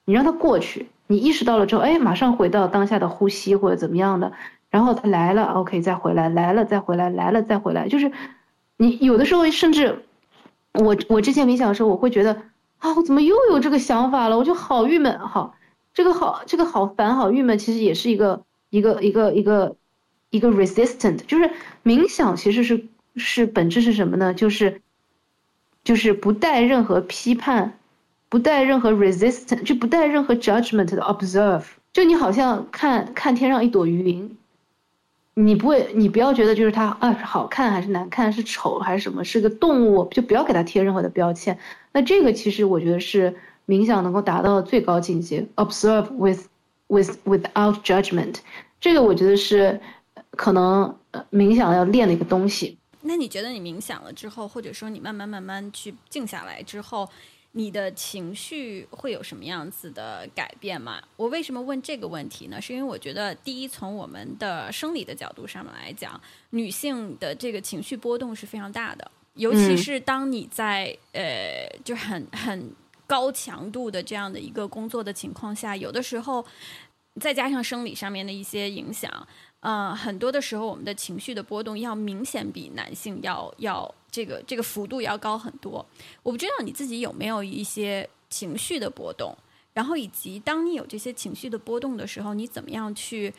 [0.06, 4.32] 你让它过去，你意识到了之后，哎，马上回到当下的呼吸或者怎么样的，
[4.70, 8.10] 然后它来了，OK，再回来，来了再回来，来了再回来，就是
[8.78, 10.02] 你有的时候甚至
[10.72, 12.40] 我我之前冥想的时候，我会觉得。
[12.78, 14.38] 啊，我怎么又有这个想法了？
[14.38, 15.54] 我就好郁闷，好，
[15.92, 17.58] 这个好，这个好烦，好郁闷。
[17.58, 19.76] 其实也是一个一个一个一个
[20.30, 21.50] 一个 resistant，就是
[21.84, 24.32] 冥想其实是是本质是什么呢？
[24.32, 24.80] 就是
[25.82, 27.78] 就是不带任何批判，
[28.28, 34.36] 不带任何 resistant，就不带任何 judgment 的 observe，就你好像看看天上一朵云。
[35.40, 41.56] 你不会，你不要觉得就是它啊是好看还是难看，是丑还是什么，是个动物，就不要给它贴任何的标签。
[41.92, 43.32] 那这个其实我觉得是
[43.64, 46.46] 冥想能够达到的最高境界，observe with
[46.88, 48.36] with without judgment。
[48.80, 49.80] 这个我觉得是
[50.32, 50.92] 可能
[51.30, 52.76] 冥想要练的一个东西。
[53.00, 57.08] 那你觉得你冥想了之后，或者说你慢慢慢慢去静下来之后，
[57.52, 61.02] 你的情绪会有什么样子的改变吗？
[61.16, 62.60] 我为什么问这个问题呢？
[62.60, 66.20] 是因为我觉得，第一，从我们的生理的角度上面来讲，
[66.50, 72.70] 女性的这个情绪波动是非常大的，尤其是当你在呃，就很很
[73.06, 76.44] 高强度的这样的一个工作的情况下，有的时候
[77.18, 79.26] 再加上生理上面的一些影响。
[79.60, 85.84] 呃，很多的时候，我们的情绪的波动要明显比男性要要这个这个幅度要高很多。
[86.22, 89.36] 我不知道你自己有没有一些情绪的波动，
[89.72, 93.32] 然后以及当你有这些情绪的波动的时候，你怎么样去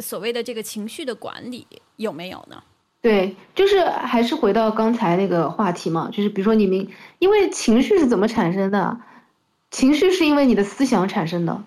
[0.00, 1.66] 所谓的这个情绪的管理
[1.96, 2.62] 有没有呢？
[3.00, 6.86] 对，就是还是回到刚才那个话题嘛，就是比如说你们，
[7.18, 9.00] 因为情绪是怎么产生的？
[9.72, 11.64] 情绪是因为你的思想产生的。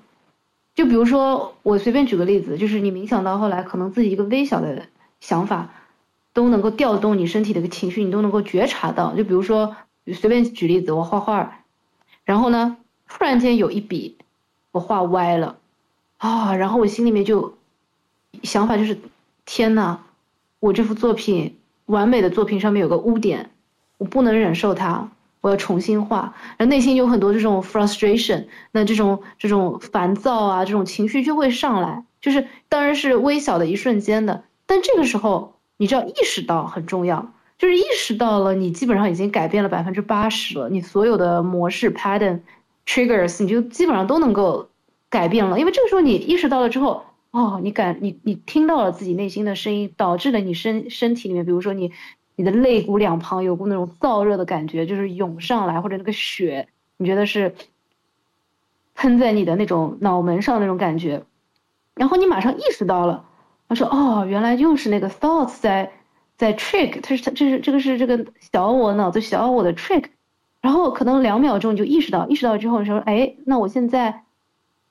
[0.76, 4.88] 就比如说，我随便举个例子，就是你冥想到后来，可能自己一个微小的
[5.20, 5.74] 想法，
[6.36, 9.16] 都能够调动你身体的一个情绪，你都能够觉察到。
[9.16, 9.76] 就比如说，
[10.14, 11.64] 随便举例子，我画画，
[12.26, 12.76] 然后呢，
[13.08, 14.18] 突然间有一笔
[14.72, 15.58] 我画歪了，
[16.18, 17.58] 啊，然后我心里面就
[18.44, 19.00] 想法就是，
[19.46, 20.02] 天呐，
[20.60, 23.50] 我这幅作品完美的作品上面有个污点，
[23.98, 25.10] 我不能忍受它。
[25.40, 42.40] 我要重新画，然后内心有很多这种 frustration，那这种这种烦躁啊，这种情绪就会上来，就是当然是微小的一瞬间的，但这个时候你知道意识到很重要，就是意识到了，你基本上已经改变了百分之八十了，你所有的模式 pattern
[42.86, 44.68] triggers 你就基本上都能够
[45.10, 51.92] 改变了，因为这个时候你意识到了之后，哦，你感你你听到了自己内心的声音，导致了你身身体里面，比如说你。
[52.38, 56.68] 你的肋骨两旁有股那种燥热的感觉，就是涌上来，或者那个血，
[56.98, 57.56] 你觉得是
[58.94, 61.24] 喷在你的那种脑门上那种感觉，
[61.94, 63.24] 然后你马上意识到了，
[63.68, 65.92] 他说：“哦，原来又是那个 thoughts 在
[66.38, 70.06] 在 trick，他是他这是这个是这个小我脑子小我的 trick。”
[70.62, 74.24] 然后可能两秒钟你就意识到，意识到之后你说：“哎，那我现在，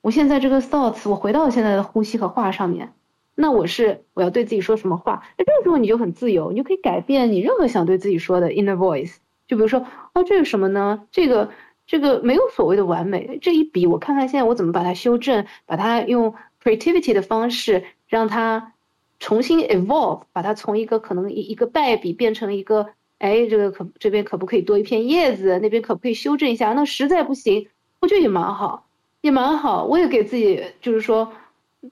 [0.03, 2.93] 我现在这个 thoughts，我回到现在的呼吸和话上面。”
[3.37, 5.25] 那我是我要对自己说什么话？
[5.37, 9.17] 那这个时候你就很自由，你就可以改变你任何想对自己说的 inner voice。
[9.49, 11.03] 就比如说，哦，这有什么呢？
[11.11, 11.51] 这个
[11.85, 13.41] 这个没有所谓的完美。
[13.43, 18.73] 这一笔我看看现在我怎么把它修正，把它用 creativity 的方式让它
[19.21, 22.89] 重新 evolve，把它从一个可能一一个败笔变成一个，
[23.19, 25.59] 哎，这个可这边可不可以多一片叶子？
[25.61, 26.73] 那边可不可以修正一下？
[26.73, 27.69] 那实在不行，
[28.01, 28.87] 我觉得也蛮好，
[29.21, 29.85] 也蛮好。
[29.85, 31.31] 我也给自己就是说。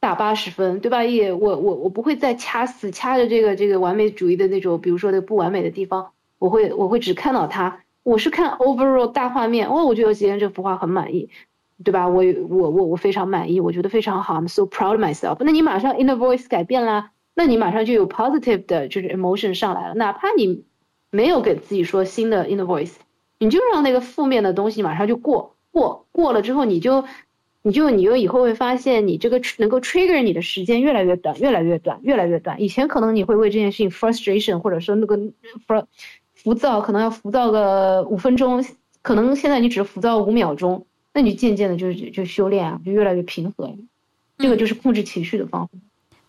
[0.01, 1.05] 打八十分，对吧？
[1.05, 7.83] 也我我我不会再掐死掐着这个这个完美主义的那种，比如说的不完美的地方，我会我会只看到它。
[8.03, 11.29] 我是看 overall 大画面，哦，我觉得今天这幅画很满意，
[11.85, 12.09] 对吧？
[12.09, 15.37] 我我我我非常满意，我觉得非常好，I'm so proud myself。
[15.41, 19.95] 那你马上 inner voice 改变啦，那你马上就有 positive 的就是 emotion 上来了。
[19.95, 20.65] 哪怕你
[21.11, 22.95] 没有给自己说新的 inner voice，
[23.39, 27.05] 你就让那个负面的东西马上就过过过了之后，你就。
[27.65, 32.61] 你就你就以后会发现，你这个能够 trigger 你的时间越来越短，越来越短，越来越短。
[32.61, 35.17] 以前可能你会为这件事情 frustration，或者说那个
[35.65, 35.87] 浮
[36.35, 38.65] 浮躁，可能要浮躁个五分钟，
[39.01, 43.77] 可能现在你只浮躁五秒钟，那你渐渐的就就修炼啊，就越来越平和。
[44.39, 45.73] 这个就是控制情绪的方法。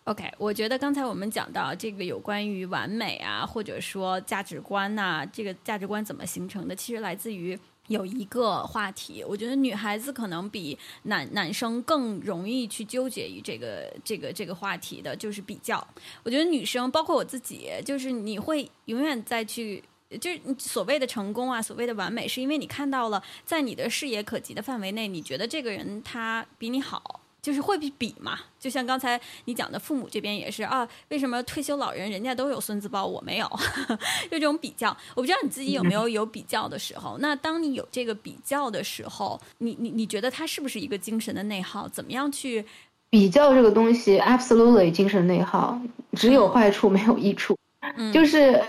[0.04, 7.58] OK，我觉得刚才我们讲到这个有关于完美啊，或者说价值观呐，这个价值观怎么形成的，其实来自于。
[7.88, 15.86] 有一个话题，我觉得女孩子可能比男男生更容易去纠结于这个这个这个话题的，就是比较。
[16.22, 19.84] 我觉得女生，包括我自己，就是你会永远在去，
[20.18, 27.20] 就是所谓的成功啊，所谓的完美，是因为你看到了在你的视野可及的范围内，你觉得这个人他比你好。
[27.44, 30.88] 就是会比比嘛，就像刚才你讲的，父母这边也是啊。
[31.10, 33.46] 为什么退休老人人家都有孙子抱，我没有？
[34.32, 37.18] 就这种比较，我不知道你自己有没有有比较的时候。
[37.18, 41.86] 那当你有这个比较的时候，你你你觉得他是不是一个精神的内耗？
[41.86, 42.64] 怎么样去
[43.10, 45.78] 比较这个东西？Absolutely，精神内耗，
[46.14, 47.54] 只有坏处没有益处。
[47.96, 48.64] 嗯就是，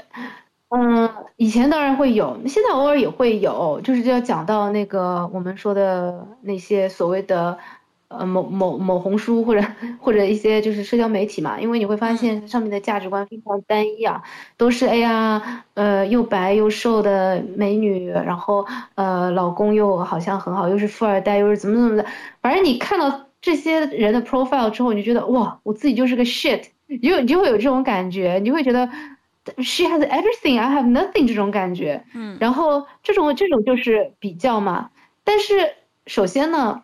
[0.69, 3.79] 嗯，以前当然会有，现在偶尔也会有。
[3.83, 7.57] 就是就要讲到那个我们说的那些所谓的。
[8.07, 9.67] 呃，某某某红书或者
[9.99, 14.21] 或者一些就是社交媒体嘛，因为你会发现上面的价值观非常单一啊，
[14.57, 18.63] 都是哎呀，呃，又白又瘦的美女，然后
[18.93, 22.05] 呃，老公又好像很好，又是富二代，又是怎么怎么的，
[22.43, 28.87] 反正你看到这些人的 profile 之后，你就觉得哇，我自己就是个 shit，你就你就会有这种感觉，你会觉得
[29.57, 34.91] she has everything，I have nothing 这种感觉，嗯，然后这种这种就是比较嘛，
[35.23, 35.73] 但是
[36.07, 36.81] 首先呢。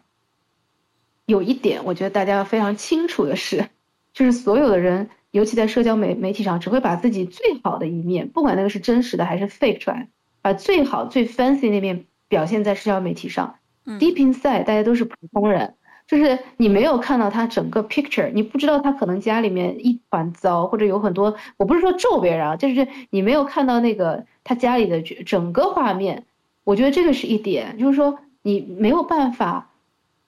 [1.28, 3.70] 有一点，我觉得大家要非常清楚的是，
[4.12, 10.10] 就是所有的人，尤其在社交媒媒体上，只会把自己最好的一面，不管那个是真实的还是 fake 出来，
[10.42, 13.56] 把最好最 fancy 那面表现在社交媒体上
[13.86, 15.76] ，deep inside 大家都是普通人，
[16.12, 26.26] 就是你没有看到他整个 picture，你不知道他可能家里面一团糟，或者有很多，我不是说咒别人啊，就是你没有看到那个他家里的整个画面，
[26.66, 29.70] 我觉得这个是一点，就是说你没有办法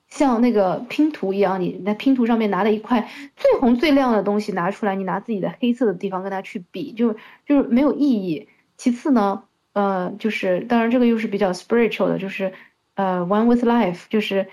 [0.08, 7.14] 像那个拼图一样，你在拼图上面拿了一块最红最亮的东西拿出来，你拿自己的黑色的地方跟他去比，就
[7.46, 8.48] 就是没有意义。
[8.78, 9.44] 其次呢。
[9.74, 12.54] 呃，就是当然这个又是比较 spiritual 的，就是
[12.94, 14.48] 呃 one with life，就是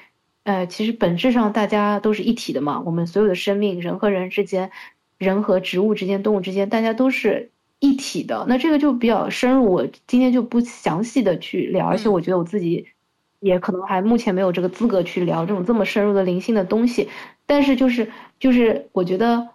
[0.50, 4.72] 呃其实本质上大家都是一体的嘛，我们所有的生命，人和人之间，
[5.16, 8.44] 人和植物之间，动物之间，大家都是一体的。
[8.48, 12.88] 那这个就比较深入，我今天就不详细的去聊，而且我觉得我自己
[13.38, 17.08] 也可能还目前没有这个资格去聊这种这么深入的灵性的东西。
[17.46, 19.48] 但是就是就是我觉得。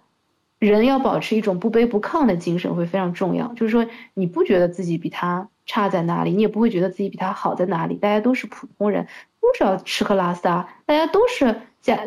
[0.58, 12.00] 人要保持一种不卑不亢的精神会非常重要，就是说你不觉得自己比他差在哪里，你也不会觉得自己比他好在哪里，大家都是普通人，都都是要吃喝拉撒，大家都是家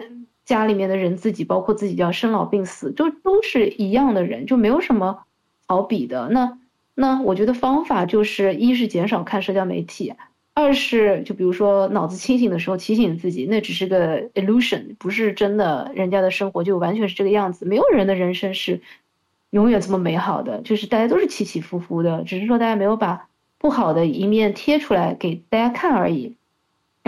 [0.44, 5.24] 家里面的人，自己包括自己要生老病死，就都是一样的人，就没有什么
[5.68, 6.28] 好比的。
[6.30, 6.58] 那
[6.96, 10.14] 那我觉得方法就是一是减少看社交媒体。
[10.54, 17.66] 二是就比如说脑子清醒的时候提醒自己，那只是个 illusion，不是真的，人家的生活就完全是这个样子。
[17.66, 18.82] 没有人的人生是
[19.52, 26.36] 永远这么美好的，就是大家都是起起伏伏的，只是说大家没有把不好的一面贴出来给大家看而已。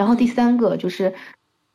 [0.01, 1.13] 然后第三个就是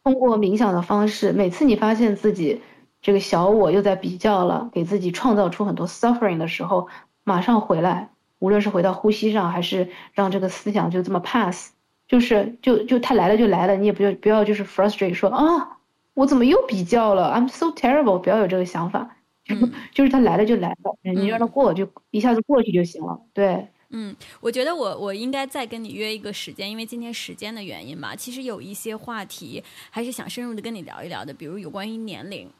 [0.02, 2.60] 通过冥想的方式，每次你发现自己
[3.00, 6.88] 这个小我又在比较了，给自己创造出很多 suffering 的时候，
[7.22, 8.10] 马上回来。
[8.40, 11.70] 无论是回到呼吸上，还是让这个思想就这么 pass，
[12.08, 15.78] 就是就就他来了就来了，你也不要不要就是 frustrate 说啊，
[16.14, 19.54] 我怎么又比较了？I'm so terrible，不要有这个想法，就
[19.94, 23.20] 就是他来了就来了，你让他过就一下子过去就行了。
[23.32, 23.68] 对，
[23.98, 32.50] 嗯，我觉得我我应该再跟你约一个时间，因为今天时间的原因嘛，其实有一些话题还是想深入的跟你聊一聊的，比如有关于年龄。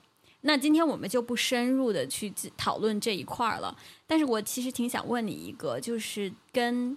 [0.41, 3.77] 那今天我们就不深入的去讨论这一块儿了，
[4.07, 6.97] 但是我其实挺想问你一个，就是跟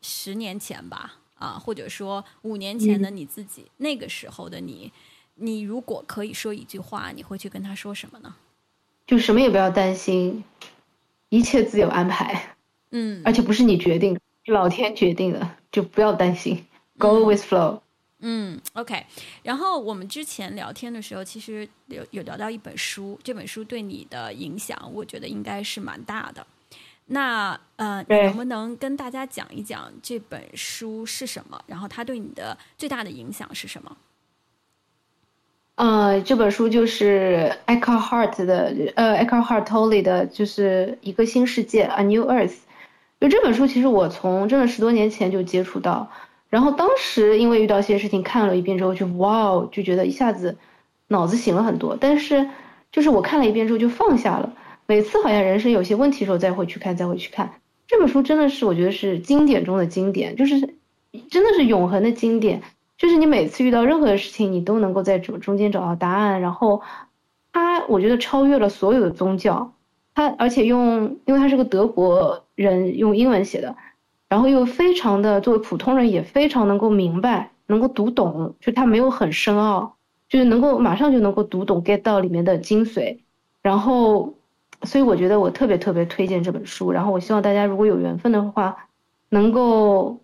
[0.00, 4.90] 十年前吧，啊，或者说五年前的你自己，那个时候的你，
[5.34, 8.36] 你如果可以说一句话，你会去跟他说什么呢？
[9.06, 10.42] 就什么也不要担心，
[11.28, 12.55] 一切自有安排，
[12.90, 16.64] 嗯，而且不是你决定，是老天决定的，就不要担心
[16.98, 17.80] ，Go with flow。
[18.20, 19.04] 嗯，OK。
[19.42, 26.46] 然后我们之前聊天的时候，其实有有聊到一本书，这本书对你的影响，我觉得应该是蛮大的。
[27.08, 31.60] 那呃，你能不能跟大家讲一讲这本书是什么？
[31.66, 33.96] 然后它对你的最大的影响是什么？
[35.74, 42.56] 呃，这本书就是 Eckhart Hart 的，呃，Eckhart Hart Tolle 的，就是一个新世界，A New Earth。
[43.20, 46.10] 就这本书，其实我从真的十多年前就接触到。
[46.48, 50.56] 然后当时因为遇到一些事情，看了一遍之后就哇哦，就觉得一下子
[51.08, 51.96] 脑子醒了很多。
[52.00, 52.48] 但是
[52.92, 54.52] 就是我看了一遍之后就放下了。
[54.86, 57.50] 每次好像人生有些问题的时候再会去看，再会去看
[57.88, 60.60] 这本书，真的是我觉得是经典中的经典，就是
[61.28, 62.62] 真的是永恒的经典。
[62.96, 66.40] 就是你每次遇到任何的事情，你都能够在中中间找到答案。
[66.40, 66.80] 然后
[67.52, 69.72] 它我觉得超越了所有的宗教。
[70.14, 73.76] 它而且用，因为它是个德国人用英文写的。
[74.28, 79.96] 然后又非常的作为普通人也非常能够明白，能够读懂，就他没有很深奥，
[80.28, 83.20] 就是能够马上就能够读懂 get 到里面的精髓。
[83.62, 84.34] 然后，
[84.82, 86.90] 所以我觉得我特别特别推荐这本书。
[86.90, 88.88] 然后我希望大家如果有缘分的话，
[89.28, 90.18] 能够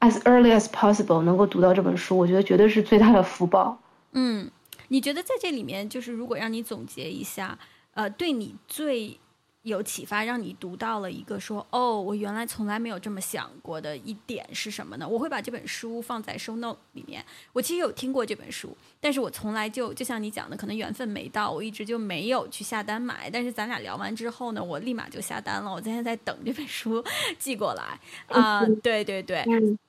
[0.00, 3.78] as early as possible 能够读到这本书，我觉得绝对是最大的福报。
[4.10, 4.50] 嗯，
[4.88, 7.56] 你觉得在这里面，就是如果让你总结一下，
[7.94, 9.20] 呃，对你最。
[9.62, 15.08] 有启发，让你读到了一个说哦，我原来从来没有这么想过的一点是什么呢？
[15.08, 17.24] 我会把这本书放在 show note 里面。
[17.52, 23.30] 我其实有听过这本书，但是我从来就就像你讲的，可能缘分没到，我一直就没有去下单买。
[23.30, 25.72] 但是咱俩聊完之后呢，我立马就下单了。
[25.72, 27.04] 我今天在等这本书
[27.38, 28.66] 寄过来啊！
[28.82, 29.44] 对对对，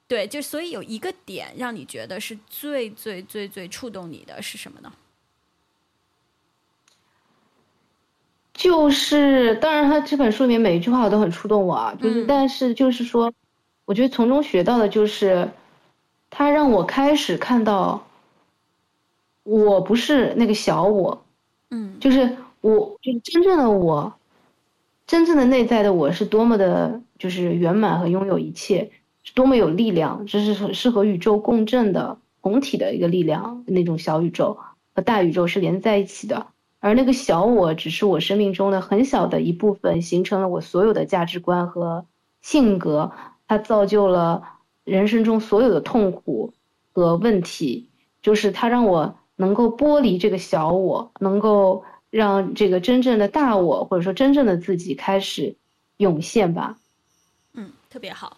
[0.07, 4.93] 对，就所以有一个点让你觉得是最最最最触动你的是什么呢？
[8.53, 11.95] 就是，当然，他这本书里面每一句话我都很触动我啊。
[11.99, 13.33] 就是，但是就是说，
[13.85, 15.49] 我觉得从中学到的就是，
[16.29, 18.05] 他让我开始看到，
[19.43, 21.25] 我不是那个小我，
[21.71, 24.13] 嗯，就是我，就是真正的我，
[25.07, 28.91] 真正的内在的我是多么的，就是圆满和拥有一切，
[29.23, 34.59] 是多么有力量，这是很适合宇宙共振的宏体的一个力量，那种小宇宙
[34.93, 36.52] 和大宇宙是连在一起的。
[36.83, 42.05] 而那个小我只是我生命中的很小的一部分，形成了我所有的价值观和
[42.41, 43.09] 性格，
[43.47, 44.43] 它造就了
[44.83, 46.53] 人生中所有的痛苦
[46.91, 47.87] 和问题，
[48.21, 55.55] 就是它让我能够剥离这个小我，能够让这个真正的大我或者说真正的自己开始
[55.95, 56.75] 涌现吧。
[57.53, 58.35] 嗯，特别好。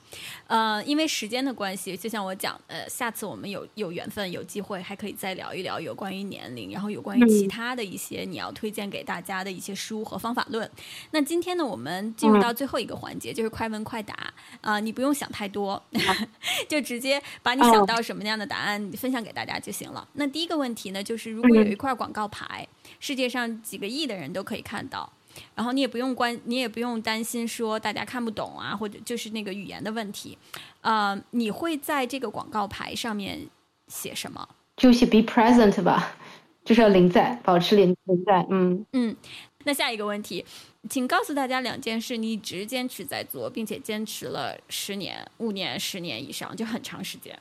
[0.47, 10.69] 呃，因为时间的关系，就像我讲，呃，下次我们有有缘分、有机会，还可以再聊一聊有关于年龄，然后有关于其他的一些你要推荐给大家的一些书和方法论。
[11.11, 14.15] 那今天呢，我们进入到最后一个环节，就是快问快答
[14.61, 15.81] 啊，你不用想太多，
[16.69, 20.07] 就直接把你想到什么样的答案分享给大家就行了。
[20.13, 22.67] 那第一个问题呢，就是如果有一块广告牌，
[22.99, 25.11] 世界上几个亿的人都可以看到。
[25.55, 30.37] 然后你也不用关，你也不用担心说大家看不懂啊，或者就是那个语言的问题，
[30.81, 33.47] 呃，你会在这个广告牌上面
[33.87, 34.47] 写什么？
[34.77, 36.15] 就写 be present 吧，
[36.63, 38.45] 就是要临在，保持临临在。
[38.49, 39.15] 嗯嗯。
[39.63, 40.45] 那下一个问题，
[40.89, 47.35] 请告诉大家两件事，你一直坚持在做，并且坚持了十年、五年、十年以上，就很长时间。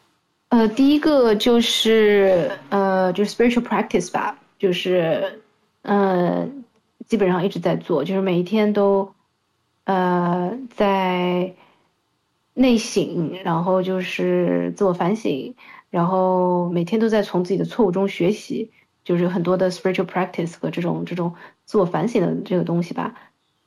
[0.49, 5.43] 呃，第一个就是呃，就是 spiritual practice 吧，就是
[5.83, 6.64] 嗯。
[7.07, 9.15] 基本上一直在做，就是每一天都，
[9.85, 11.55] 呃，在
[12.55, 15.55] 内省，然后就是自我反省，
[15.91, 18.71] 然后每天都在从自己的错误中学习，
[19.05, 21.35] 就是很多的 spiritual practice 和这种这种
[21.65, 23.15] 自我反省的这个东西吧，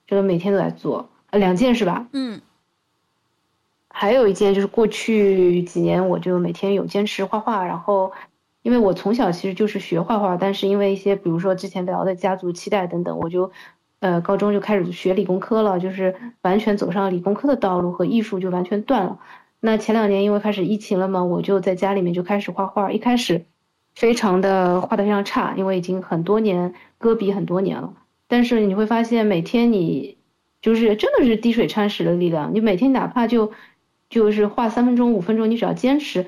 [0.06, 2.08] 这个每天都在做，呃，两件是吧？
[2.14, 2.42] 嗯。
[3.90, 8.12] 还有一件就是过去几年我就每天有坚持画画，然后。
[8.68, 13.50] 因为我从小其实就是学画画，但是因为一些比如说之前聊的家族期待等等，我就，
[14.02, 19.20] 呃，高中就开始学理工科了，就是完全走上理工科的道路和艺术就完全断了。
[19.62, 23.46] 那前两年因为开始疫情了嘛，我就在家里面就开始画画，一开始
[23.96, 27.94] 非常的画的非常差，因为已经很多年搁笔很多年了。
[28.28, 30.18] 但是你会发现每天你
[30.62, 33.54] 就是真的是滴水穿石的力量，你每天哪怕就
[34.10, 36.26] 就是画三分钟五分钟，你只要坚持。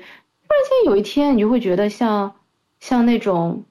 [0.50, 2.34] 突然间有一天，你就会觉得像，
[2.80, 3.62] 像那种，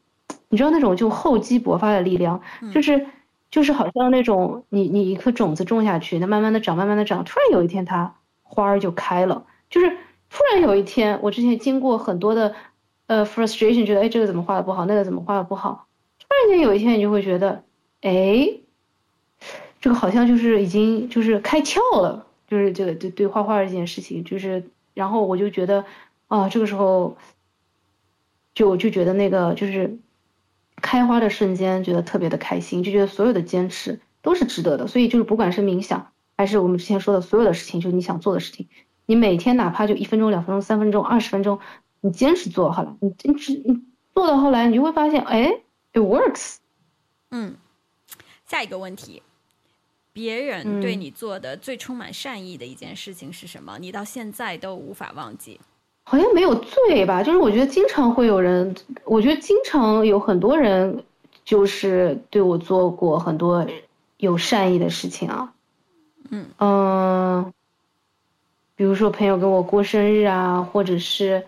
[0.48, 2.42] 你知道那种就厚积薄发的力量，
[2.74, 3.06] 就是
[3.52, 9.46] 就是好像那种你你一颗种子种下去，它慢慢的长，慢慢的长，突然有一天它花儿就开了。
[9.70, 9.90] 就是
[10.30, 12.56] 突然有一天，我之前经过很多的
[13.08, 17.66] 呃 frustration，觉得哎这个怎么画的不好，那个怎么画的不好，突然间有一天你就会觉得，
[18.00, 18.50] 哎，
[19.82, 24.64] 这个好像就是已经就是开窍了，就是这个对对画画这件事情，就是
[24.94, 25.84] 然后我就觉得。
[26.30, 27.18] 啊，这个时候
[28.54, 30.00] 就就觉得那个就是
[30.78, 34.88] 开花的瞬间，觉得特别的开心，就觉得所有的坚持都是值得的。
[34.88, 38.70] 所以就是不管是冥想，还是我们之前说的所有的事情，就是你想做的事情，
[39.08, 41.60] 你每天哪怕就一分钟、两分钟、三分钟、二十分钟，
[42.00, 43.82] 你坚持做好了，你坚持你
[44.14, 45.64] 做到后来，你就会发现，哎
[45.94, 46.58] ，it works。
[47.32, 47.56] 嗯，
[48.46, 49.24] 下一个问题，
[50.14, 53.80] 别人对你做的最充满善意的一件事情是什么？
[53.80, 55.60] 你到现在都无法忘记。
[56.10, 61.04] 好像没有罪吧，就是我觉得经常会有人，我觉得经常有很多人，
[61.46, 63.64] 就是对我做过很多
[64.18, 65.54] 有善意的事情啊。
[66.32, 67.54] 嗯嗯，
[68.76, 71.46] 比如说朋友给我过生日啊，或者是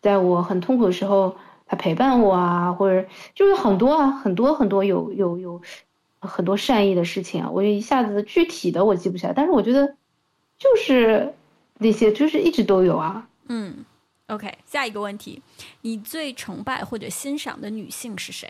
[0.00, 1.34] 在我很痛苦的时候
[1.66, 5.60] 他陪伴我啊，或者就是很多啊，很多很多有有有
[6.20, 7.50] 很多善意的事情啊。
[7.50, 9.96] 我就一下子具体的我记不起来，但是我觉得
[10.56, 11.34] 就是
[11.78, 13.26] 那些就是一直都有啊。
[13.48, 13.84] 嗯。
[14.28, 15.42] OK，下一个问题，
[15.82, 18.48] 你最崇拜或者欣赏的女性是谁？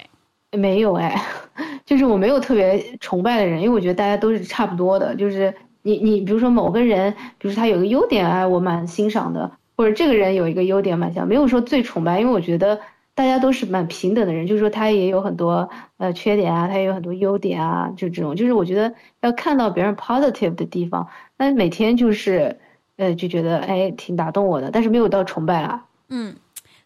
[0.56, 1.20] 没有哎，
[1.84, 5.12] 就是我没有特别崇拜的人，因为我觉得大家都是差不多的。
[5.16, 5.52] 就是
[5.82, 12.80] 你你比如说某个人，比如说他有个优点哎，我蛮欣赏的，或者这个人有一个优点蛮像，没有说最崇拜，因为我觉得
[13.16, 22.60] 大家都是蛮平等的人，就是说他也有很多呃缺点啊，他也有很多优点啊，就这种，就是我觉得要看到别人 positive 的地方，那每天就是。
[22.96, 25.86] 呃，就觉得哎，挺打动我的，但是没有到崇拜啊。
[26.08, 26.36] 嗯，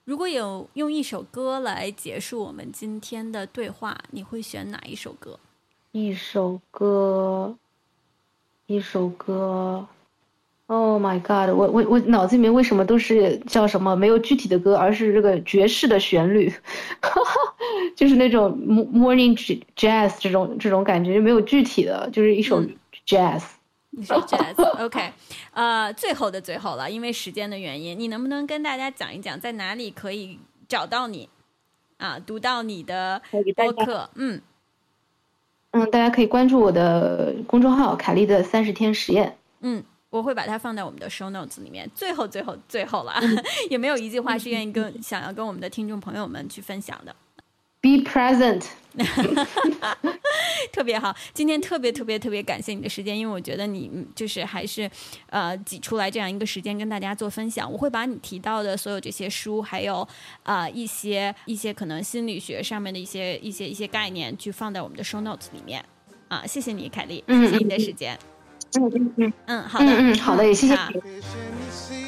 [0.05, 5.39] 如果有用一首歌来结束我们今天的对话，你会选哪一首歌？
[5.93, 7.57] 一首歌，
[8.67, 9.87] 一首歌。
[10.71, 11.49] Oh my god！
[11.57, 13.97] 我我我脑子里面为什么都是叫什么？
[13.97, 16.53] 没有具体的歌，而是这个爵士的旋律，
[17.97, 18.53] 就是那种
[18.93, 19.35] morning
[19.75, 22.63] jazz 这种这种感觉，就没有具体的，就是一首
[23.07, 23.43] jazz。
[23.91, 25.12] 你说 jazz，OK，
[25.53, 31.28] 呃，最后的最后了，因为时间的原因，你能不能跟大家讲一讲，在哪里可以找到你
[31.97, 32.18] 啊？
[32.18, 33.20] 读到你的
[33.57, 34.41] 播客，嗯
[35.72, 39.36] 嗯，大家可以关注我的公众号“凯丽的三十天实验”。
[39.61, 41.91] 嗯，我会把它放在我们的 show notes 里面。
[41.95, 43.14] 最后，最后，最后了，
[43.68, 47.14] 也没有一句话是愿意跟想要跟我们的听众朋友们去分享的。
[47.81, 48.64] Be present.
[50.72, 54.91] 特别好，今天特别特别特别感谢你的时间，因为我觉得你就是还是
[55.31, 57.70] 呃挤出来这样一个时间跟大家做分享。
[57.70, 60.07] 我会把你提到的所有这些书，还有
[60.43, 65.85] 啊一些一些可能心理学上面的一些一些一些概念，去放在我们的 show notes 里面。
[66.26, 68.18] 啊，谢谢你，凯丽，谢谢你的时间。
[68.74, 72.08] 嗯嗯嗯嗯，好的，嗯嗯好的，也谢谢你。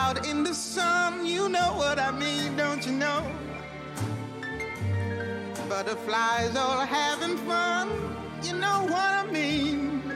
[5.83, 7.89] Butterflies all having fun.
[8.43, 10.13] You know what I mean.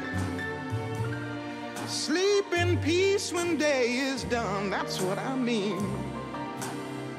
[1.87, 4.69] Sleep in peace when day is done.
[4.69, 5.83] That's what I mean.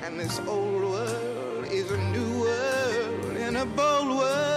[0.04, 4.55] And this old world is a new world and a bold world